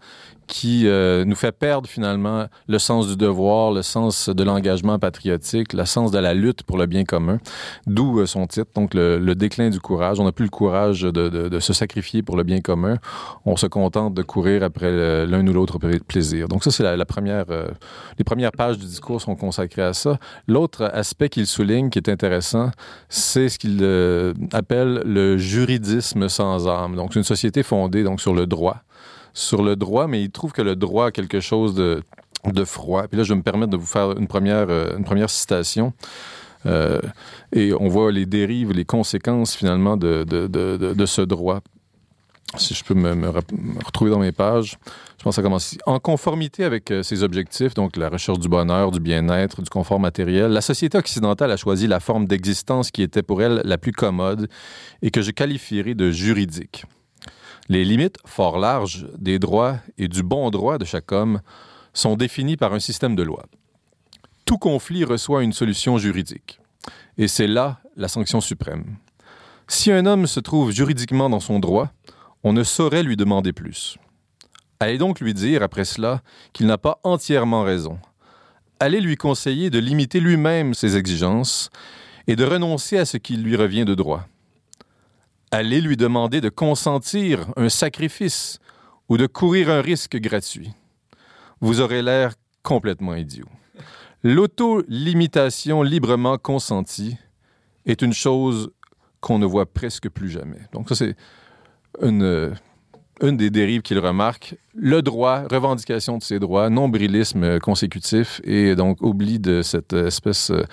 [0.48, 5.74] qui euh, nous fait perdre finalement le sens du devoir, le sens de l'engagement patriotique,
[5.74, 7.40] le sens de la lutte pour le bien commun.
[7.88, 10.20] D'où euh, son titre, donc le, déclin du courage.
[10.20, 12.98] On n'a plus le courage de, se sacrifier pour le bien commun.
[13.46, 16.48] On se contente de courir après l'un ou l'autre pla- plaisir.
[16.48, 17.46] Donc ça, c'est la, première.
[17.50, 17.68] euh,
[18.18, 20.18] les premières pages du discours sont consacrées à ça.
[20.48, 22.72] L'autre aspect qu'il souligne, qui est intéressant,
[23.10, 23.84] c'est ce qu'il
[24.52, 26.96] appelle le juridisme sans âme.
[26.96, 28.84] Donc une société fondée donc sur le droit,
[29.34, 32.04] sur le droit, mais il trouve que le droit a quelque chose de
[32.52, 33.08] de froid.
[33.08, 35.94] Puis là, je vais me permettre de vous faire une première, euh, une première citation.
[36.66, 37.00] Euh,
[37.54, 41.60] et on voit les dérives, les conséquences finalement de, de, de, ce droit.
[42.56, 43.30] Si je peux me,
[43.86, 44.78] retrouver dans mes pages,
[45.18, 45.78] je pense que ça.
[45.86, 50.00] En conformité avec euh, ses objectifs, donc la recherche du bonheur, du bien-être, du confort
[50.00, 53.92] matériel, la société occidentale a choisi la forme d'existence qui était pour elle la plus
[53.92, 54.48] commode
[55.02, 56.86] et que je qualifierais de juridique.
[57.70, 61.40] Les limites fort larges des droits et du bon droit de chaque homme
[61.94, 63.46] sont définies par un système de loi.
[64.46, 66.60] Tout conflit reçoit une solution juridique.
[67.18, 68.98] Et c'est là la sanction suprême.
[69.68, 71.92] Si un homme se trouve juridiquement dans son droit,
[72.44, 73.98] on ne saurait lui demander plus.
[74.82, 78.00] Allez donc lui dire, après cela, qu'il n'a pas entièrement raison.
[78.82, 81.70] Allez lui conseiller de limiter lui-même ses exigences
[82.28, 84.28] et de renoncer à ce qui lui revient de droit.
[85.54, 88.58] Allez lui demander de consentir un sacrifice
[89.08, 90.72] ou de courir un risque gratuit.
[91.62, 92.34] Vous aurez l'air
[92.64, 93.46] complètement idiot.
[94.24, 97.18] L'auto-limitation librement consentie
[97.86, 98.72] est une chose
[99.22, 100.58] qu'on ne voit presque plus jamais.
[100.72, 101.16] Donc ça, c'est
[102.02, 102.52] une, euh,
[103.22, 104.56] une des dérives qu'il remarque.
[104.76, 110.50] Le droit, revendication de ses droits, nombrilisme euh, consécutif et donc oubli de cette espèce
[110.50, 110.64] euh,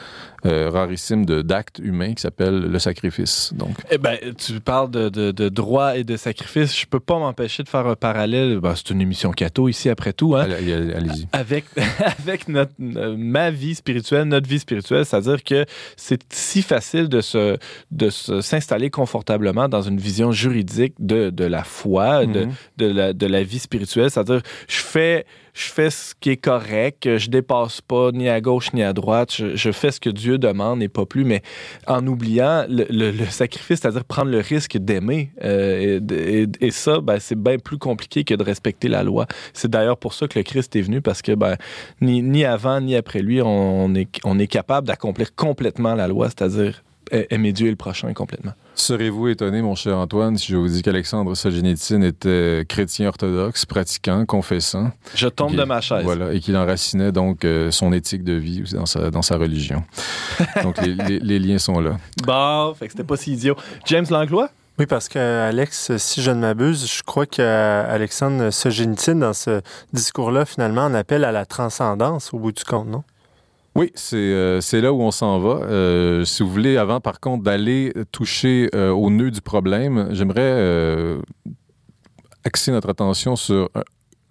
[0.47, 3.53] euh, rarissime de- d'acte humain qui s'appelle le sacrifice.
[3.55, 6.75] Donc, Eh ben, tu parles de, de, de droit et de sacrifice.
[6.79, 8.59] Je peux pas m'empêcher de faire un parallèle.
[8.61, 10.35] Ben, c'est une émission catho ici, après tout.
[10.35, 10.45] Hein?
[10.45, 11.29] allez- allez- allez-y.
[11.33, 11.67] avec,
[12.21, 15.67] avec notre, euh, ma vie spirituelle, notre vie spirituelle, c'est-à-dire que
[15.99, 17.59] c'est si facile de se
[17.91, 22.53] de se- s'installer confortablement dans une vision juridique de, de la foi, de, Mhm.
[22.79, 27.19] de, la, de la vie spirituelle, c'est-à-dire je fais je fais ce qui est correct,
[27.19, 30.83] je dépasse pas ni à gauche ni à droite, je, fais ce que Dieu demande
[30.83, 31.43] et pas plus, mais
[31.87, 35.33] en oubliant le, sacrifice, c'est-à-dire prendre le risque d'aimer.
[35.43, 36.01] euh,
[36.61, 39.27] et, ça, ben, c'est bien plus compliqué que de respecter la loi.
[39.53, 41.57] C'est d'ailleurs pour ça que le Christ est venu, parce que ben,
[42.01, 46.83] ni, avant ni après lui, on est, on est capable d'accomplir complètement la loi, c'est-à-dire
[47.11, 48.53] aimer Dieu et le prochain complètement.
[48.85, 54.25] Serez-vous étonné, mon cher Antoine, si je vous dis qu'Alexandre Solzhenitsyn était chrétien orthodoxe, pratiquant,
[54.25, 56.03] confessant, Je tombe de ma chaise.
[56.03, 59.85] voilà, et qu'il enracinait donc euh, son éthique de vie dans sa, dans sa religion.
[60.63, 61.99] donc les, les- les liens sont là.
[62.25, 63.55] Bon, fait que c'était pas si idiot.
[63.85, 64.49] James Langlois?
[64.79, 69.61] Oui, parce que Alex, si je ne m'abuse, je crois qu'Alexandre Solzhenitsyn, dans ce
[69.93, 73.05] discours-là, finalement, en appelle à la transcendance au bout du compte, non?
[73.77, 75.61] Oui, c'est euh, c'est là où on s'en va.
[75.63, 81.19] Euh, si vous voulez, avant par contre d'aller toucher euh, au nœud du problème, j'aimerais
[82.45, 83.71] axer notre attention sur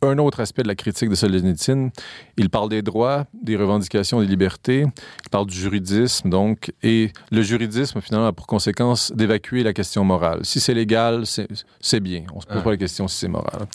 [0.02, 1.90] un, autre aspect de la critique de Solzhenitsyn.
[2.38, 4.86] Il parle des droits, des revendications, des libertés.
[5.26, 10.04] Il parle du juridisme, donc, et le juridisme finalement a pour conséquence d'évacuer la question
[10.04, 10.40] morale.
[10.44, 12.24] Si c'est légal, c'est bien.
[12.34, 12.62] On se pose Ah.
[12.62, 13.68] pas la question si c'est moral.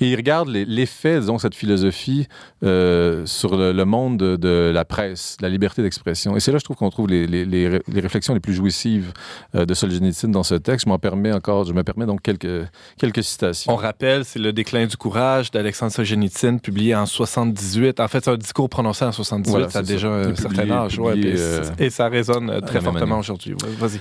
[0.00, 2.28] Et il regarde l'effet, disons, de cette philosophie
[2.62, 6.36] euh, sur le, le monde de, de la presse, de la liberté d'expression.
[6.36, 8.54] Et c'est là, je trouve, qu'on trouve les, les- les ré- les réflexions les plus
[8.54, 9.12] jouissives
[9.54, 10.86] euh, de Solzhenitsyn dans ce texte.
[10.86, 12.66] Je m'en permets encore, je me permets donc quelques,
[12.98, 13.72] quelques citations.
[13.72, 18.00] On rappelle, c'est Le déclin du courage d'Alexandre Solzhenitsyn, publié en 78.
[18.00, 19.50] En fait, c'est un discours prononcé en 78.
[19.50, 20.28] Voilà, ça a c'est déjà ça.
[20.30, 20.98] un certain publié- âge.
[20.98, 23.54] ouais, publié, puis euh, et ça résonne très fortement aujourd'hui.
[23.54, 24.00] Ouais, Vas-y.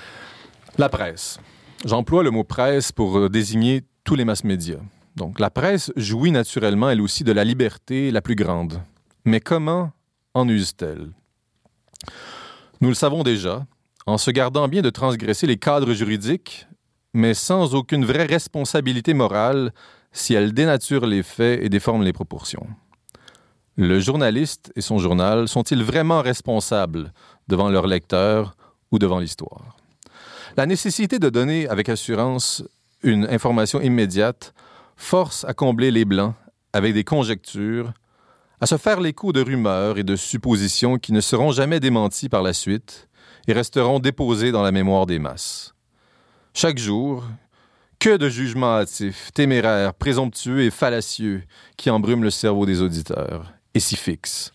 [0.78, 1.40] La presse.
[1.86, 4.78] J'emploie le mot presse pour euh, désigner tous les masses médias.
[5.16, 8.82] Donc, la presse jouit naturellement, elle aussi, de la liberté la plus grande.
[9.26, 9.92] Mais comment
[10.34, 11.10] en use-t-elle?
[12.80, 13.66] Nous le savons déjà,
[14.06, 16.68] en se gardant bien de transgresser les cadres juridiques
[17.14, 19.74] mais sans aucune vraie responsabilité morale
[20.12, 22.68] si elle dénature les faits et déforme les proportions.
[23.78, 27.14] Le journaliste et son journal sont-ils vraiment responsables
[27.48, 28.56] devant leurs lecteurs
[28.92, 29.78] ou devant l'histoire?
[30.58, 32.64] La nécessité de donner avec assurance
[33.04, 34.54] une information immédiate
[34.98, 36.36] force à combler les blancs
[36.74, 37.94] avec des conjectures,
[38.60, 42.44] à se faire l'écho de rumeurs et de suppositions qui ne seront jamais démenties par
[42.44, 43.08] la suite
[43.48, 45.74] et resteront déposées dans la mémoire des masses.
[46.54, 47.24] Chaque jour,
[48.02, 51.44] que de jugements hâtifs, téméraires, présomptueux et fallacieux
[51.78, 54.54] qui embrument le cerveau des auditeurs et s'y fixent.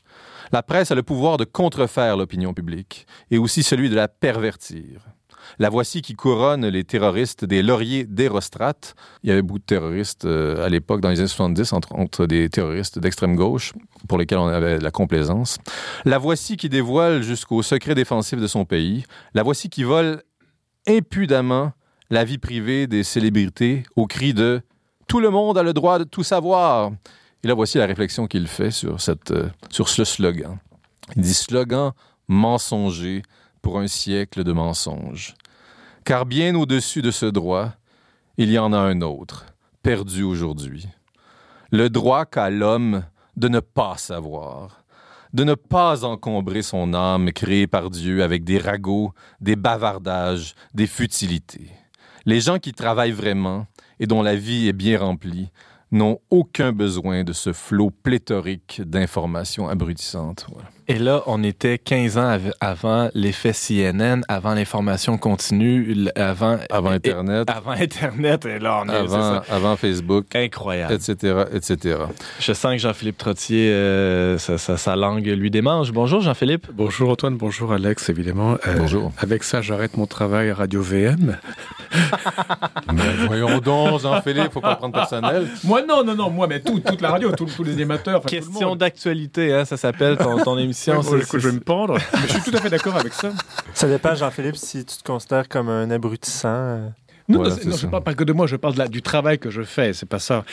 [0.51, 5.07] La presse a le pouvoir de contrefaire l'opinion publique et aussi celui de la pervertir.
[5.61, 8.97] La voici qui couronne les terroristes des lauriers d'Hérostrate.
[9.23, 12.27] Il y avait beaucoup de terroristes euh, à l'époque, dans les années 70, entre, entre
[12.27, 13.75] des terroristes d'extrême gauche,
[14.09, 15.59] pour lesquels on avait de la complaisance.
[16.05, 19.05] La voici qui dévoile jusqu'au secret défensif de son pays.
[19.35, 20.25] La voici qui vole
[20.89, 21.73] impudemment
[22.11, 24.63] la vie privée des célébrités au cri de
[25.09, 26.93] Tout le monde a le droit de tout savoir.
[27.43, 30.59] Et là, voici la réflexion qu'il fait sur, cette, euh, sur ce slogan.
[31.15, 31.93] Il dit slogan
[32.29, 33.23] mensonger
[33.63, 35.35] pour un siècle de mensonges.
[36.05, 37.73] Car bien au-dessus de ce droit,
[38.37, 39.47] il y en a un autre,
[39.83, 40.89] perdu aujourd'hui.
[41.71, 43.05] Le droit qu'a l'homme
[43.37, 44.85] de ne pas savoir,
[45.33, 50.87] de ne pas encombrer son âme créée par Dieu avec des ragots, des bavardages, des
[50.87, 51.71] futilités.
[52.27, 53.67] Les gens qui travaillent vraiment
[54.01, 55.51] et dont la vie est bien remplie
[55.93, 60.47] n'ont aucun besoin de ce flot pléthorique d'informations abrutissantes.
[60.89, 66.93] Et là, on était 15 ans av- avant l'effet CNN, avant l'information continue, avant, Avant
[66.93, 68.47] et- Internet, avant Internet.
[68.47, 69.43] Et là, on est, avant, ça.
[69.51, 70.93] avant Facebook, Incroyable.
[70.95, 71.99] etc., etc.
[72.39, 75.91] Je sens que Jean-Philippe Trottier, euh, sa, sa- sa langue lui démange.
[75.91, 76.69] Bonjour, Jean-Philippe.
[76.73, 78.53] Bonjour Antoine, bonjour Alex, évidemment.
[78.69, 79.11] Euh, Bonjour.
[79.19, 81.37] Avec ça, j'arrête mon travail à Radio VM.
[82.93, 85.49] Mais voyons donc, Jean-Philippe, faut pas prendre personnel.
[85.65, 88.23] Moi, non, non, non, moi, mais tout, toute la radio, tous les animateurs.
[88.23, 90.76] Question d'actualité, hein, ça s'appelle ton, ton émission.
[90.89, 91.95] Ouais, bon, c'est- écoute, je vais me pendre.
[92.15, 93.31] Mais je suis tout à fait d'accord avec ça.
[93.75, 96.93] Ça dépend, Jean-Philippe, si tu te considères comme un abrutissant.
[97.29, 99.03] Non, Voilà, non, non, je parle pas que de moi, je parle de la- du
[99.03, 100.45] travail que je fais, c'est pas ça.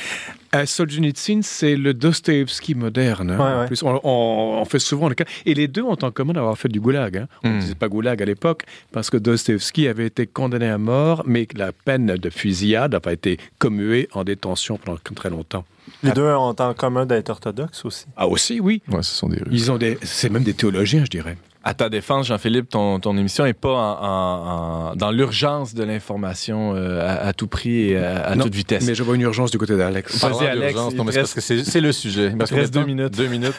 [0.55, 3.29] Euh, Solzhenitsyn, c'est le Dostoevsky moderne.
[3.31, 3.37] hein.
[3.37, 3.67] Ouais, En ouais.
[3.67, 5.25] plus, on, on- on fait souvent le cas.
[5.45, 7.17] Et les deux ont en commun d'avoir fait du goulag.
[7.17, 7.27] hein.
[7.43, 7.59] On ne Hmm.
[7.59, 11.71] disait pas goulag à l'époque, parce que Dostoevsky avait été condamné à mort, mais la
[11.71, 15.65] peine de fusillade n'a pas été commuée en détention pendant très longtemps.
[16.01, 18.05] Les deux ont en commun d'être orthodoxes aussi.
[18.17, 18.81] Ah aussi, oui.
[18.89, 19.47] Ouais, ce sont des Russes.
[19.51, 21.37] Ils ont des, c'est même des théologiens, je dirais.
[21.65, 25.83] À ta défense, Jean-Philippe, ton, ton émission n'est pas en- en- en- dans l'urgence de
[25.83, 28.85] l'information euh, à, à tout prix et à, à Non, toute vitesse.
[28.85, 30.17] Mais je vois une urgence du côté d'Alex.
[30.23, 32.33] Vas-y, Alex, c'est parce que c'est c'est le sujet.
[32.37, 33.15] Il reste deux minutes.
[33.15, 33.55] Deux minutes,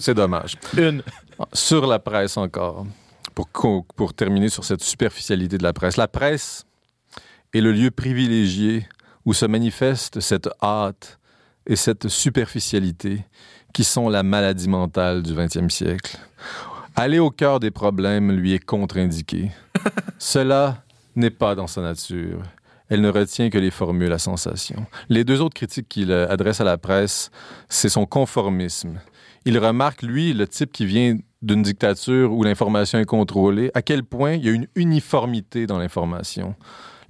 [0.00, 0.56] c'est dommage.
[0.76, 1.02] Une.
[1.52, 2.84] Sur la presse encore,
[3.34, 5.96] pour, pour terminer sur cette superficialité de la presse.
[5.98, 6.64] La presse
[7.54, 8.86] est le lieu privilégié
[9.24, 11.18] où se manifeste cette hâte
[11.66, 13.24] et cette superficialité
[13.72, 16.16] qui sont la maladie mentale du 20e siècle.
[16.98, 19.50] Aller au cœur des problèmes lui est contre-indiqué.
[20.18, 20.82] Cela
[21.14, 22.40] n'est pas dans sa nature.
[22.88, 24.86] Elle ne retient que les formules à sensation.
[25.10, 27.30] Les deux autres critiques qu'il euh, adresse à la presse,
[27.68, 28.98] c'est son conformisme.
[29.44, 34.02] Il remarque, lui, le type qui vient d'une dictature où l'information est contrôlée, à quel
[34.02, 36.54] point il y a une uniformité dans l'information.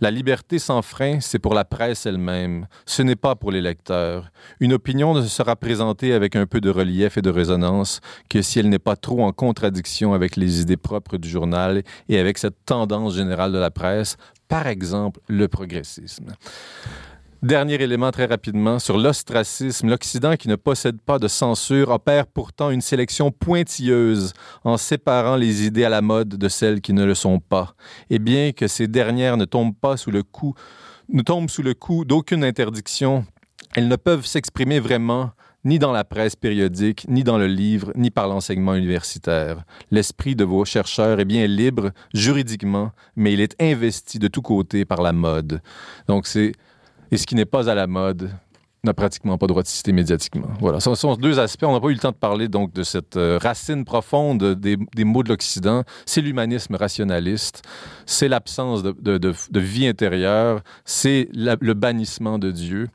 [0.00, 4.30] La liberté sans frein, c'est pour la presse elle-même, ce n'est pas pour les lecteurs.
[4.60, 8.58] Une opinion ne sera présentée avec un peu de relief et de résonance que si
[8.58, 12.64] elle n'est pas trop en contradiction avec les idées propres du journal et avec cette
[12.66, 14.16] tendance générale de la presse,
[14.48, 16.32] par exemple le progressisme.
[17.42, 19.90] Dernier élément très rapidement sur l'ostracisme.
[19.90, 24.32] L'Occident qui ne possède pas de censure opère pourtant une sélection pointilleuse
[24.64, 27.74] en séparant les idées à la mode de celles qui ne le sont pas.
[28.08, 30.54] Et bien que ces dernières ne tombent pas sous le coup,
[31.10, 33.26] ne tombent sous le coup d'aucune interdiction,
[33.74, 35.30] elles ne peuvent s'exprimer vraiment
[35.66, 39.64] ni dans la presse périodique, ni dans le livre, ni par l'enseignement universitaire.
[39.90, 44.84] L'esprit de vos chercheurs est bien libre juridiquement, mais il est investi de tous côtés
[44.86, 45.60] par la mode.
[46.08, 46.52] Donc c'est
[47.10, 48.30] et ce qui n'est pas à la mode
[48.86, 50.48] n'a pratiquement pas droit de citer médiatiquement.
[50.60, 51.64] Voilà, ce sont deux aspects.
[51.64, 54.76] On n'a pas eu le temps de parler donc de cette euh, racine profonde des,
[54.94, 55.82] des mots de l'Occident.
[56.06, 57.62] C'est l'humanisme rationaliste,
[58.06, 62.88] c'est l'absence de, vie intérieure, c'est le bannissement de Dieu.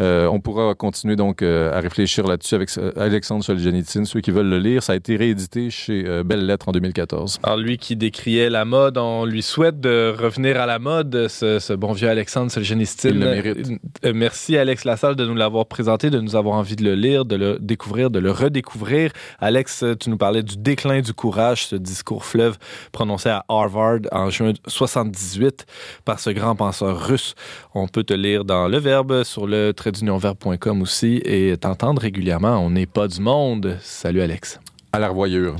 [0.00, 4.04] Euh, on pourra continuer donc euh, à réfléchir là-dessus avec euh, Alexandre Solzhenitsyn.
[4.04, 7.40] Ceux qui veulent le lire, ça a été réédité chez euh, Belles Lettres en 2014.
[7.42, 11.58] Alors lui qui décriait la mode, on lui souhaite de revenir à la mode, ce,
[11.58, 13.10] ce bon vieux Alexandre Solzhenitsyn.
[13.10, 13.68] Il le mérite.
[14.14, 17.36] Merci Alex Lassalle de nous l'avoir présenté, de nous avoir envie de le lire, de
[17.36, 19.12] le découvrir, de le redécouvrir.
[19.40, 22.58] Alex, tu nous parlais du déclin du courage, ce discours fleuve
[22.92, 25.66] prononcé à Harvard en juin 78
[26.04, 27.34] par ce grand penseur russe.
[27.74, 32.58] On peut te lire dans Le Verbe sur le trait d'unionverbe.com aussi et t'entendre régulièrement.
[32.58, 33.78] On n'est pas du monde.
[33.80, 34.58] Salut Alex.
[34.92, 35.56] À la revoyure.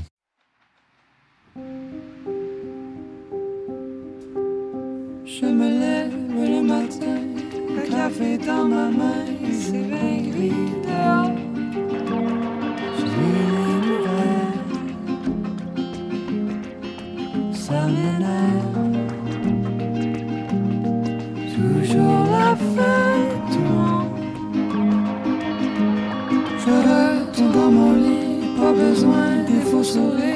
[5.25, 7.17] Je me lève le matin,
[7.77, 10.51] un café dans ma main, c'est bien gris
[10.83, 11.31] dehors.
[12.97, 13.73] Je les
[17.53, 18.91] ça m'énerve.
[21.55, 23.12] Toujours la fin
[27.69, 30.32] mon lit, pas besoin des faux sourires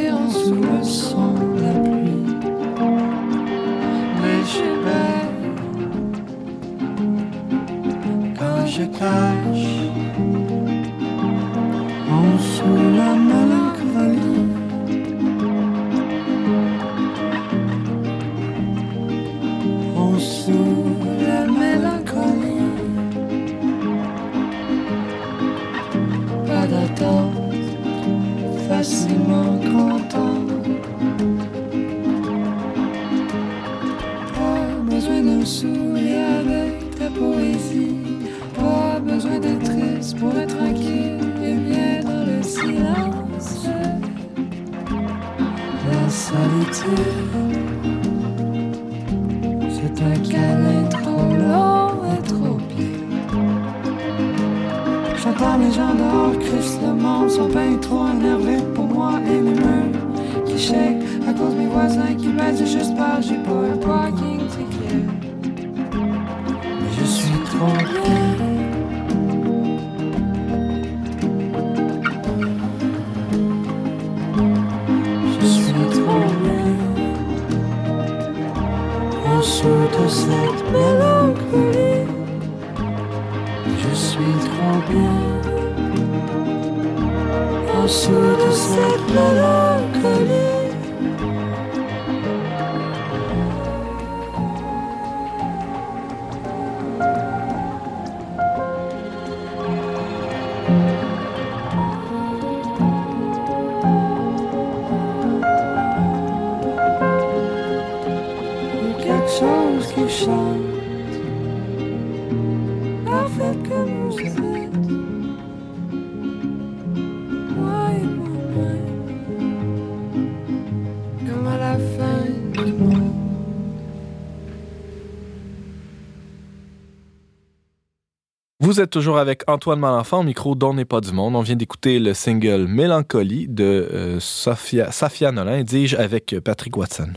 [128.78, 128.92] vous êtes.
[128.92, 131.36] Toujours avec Antoine Malenfant au micro d'On n'est pas du monde.
[131.36, 137.14] On vient d'écouter le single Mélancolie de euh, Safia Nolin, dis-je, avec Patrick Watson.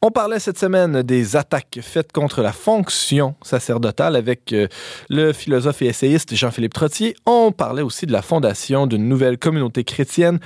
[0.00, 4.68] On parlait cette semaine des attaques faites contre la fonction sacerdotale avec euh,
[5.10, 7.16] le philosophe et essayiste Jean-Philippe Trottier.
[7.26, 10.38] On parlait aussi de la fondation d'une nouvelle communauté chrétienne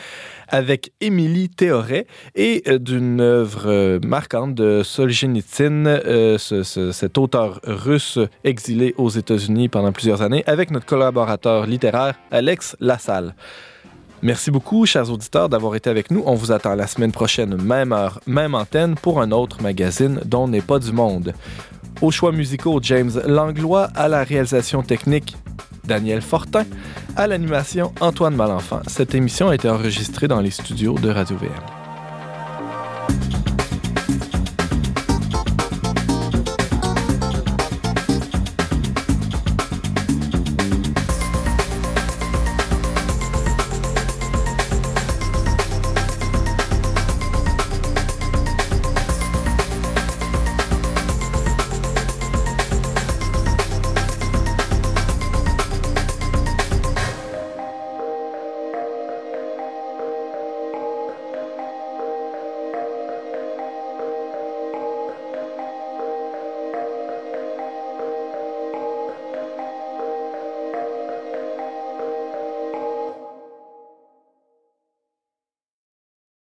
[0.49, 6.01] avec Émilie Théoret et euh, d'une œuvre euh, marquante de Solzhenitsyn,
[6.39, 12.15] ce- ce- cet auteur russe exilé aux États-Unis pendant plusieurs années, avec notre collaborateur littéraire
[12.31, 13.35] Alex Lassalle.
[14.23, 16.23] Merci beaucoup, chers auditeurs, d'avoir été avec nous.
[16.27, 20.47] On vous attend la semaine prochaine, même heure, même antenne, pour un autre magazine dont
[20.47, 21.35] n'est pas du monde.
[22.01, 25.37] Aux choix musicaux, James Langlois, à la réalisation technique,
[25.85, 26.65] Daniel Fortin,
[27.17, 28.83] à l'animation, Antoine Malenfant.
[28.87, 31.82] Cette émission a été enregistrée dans les studios de Radio-VM.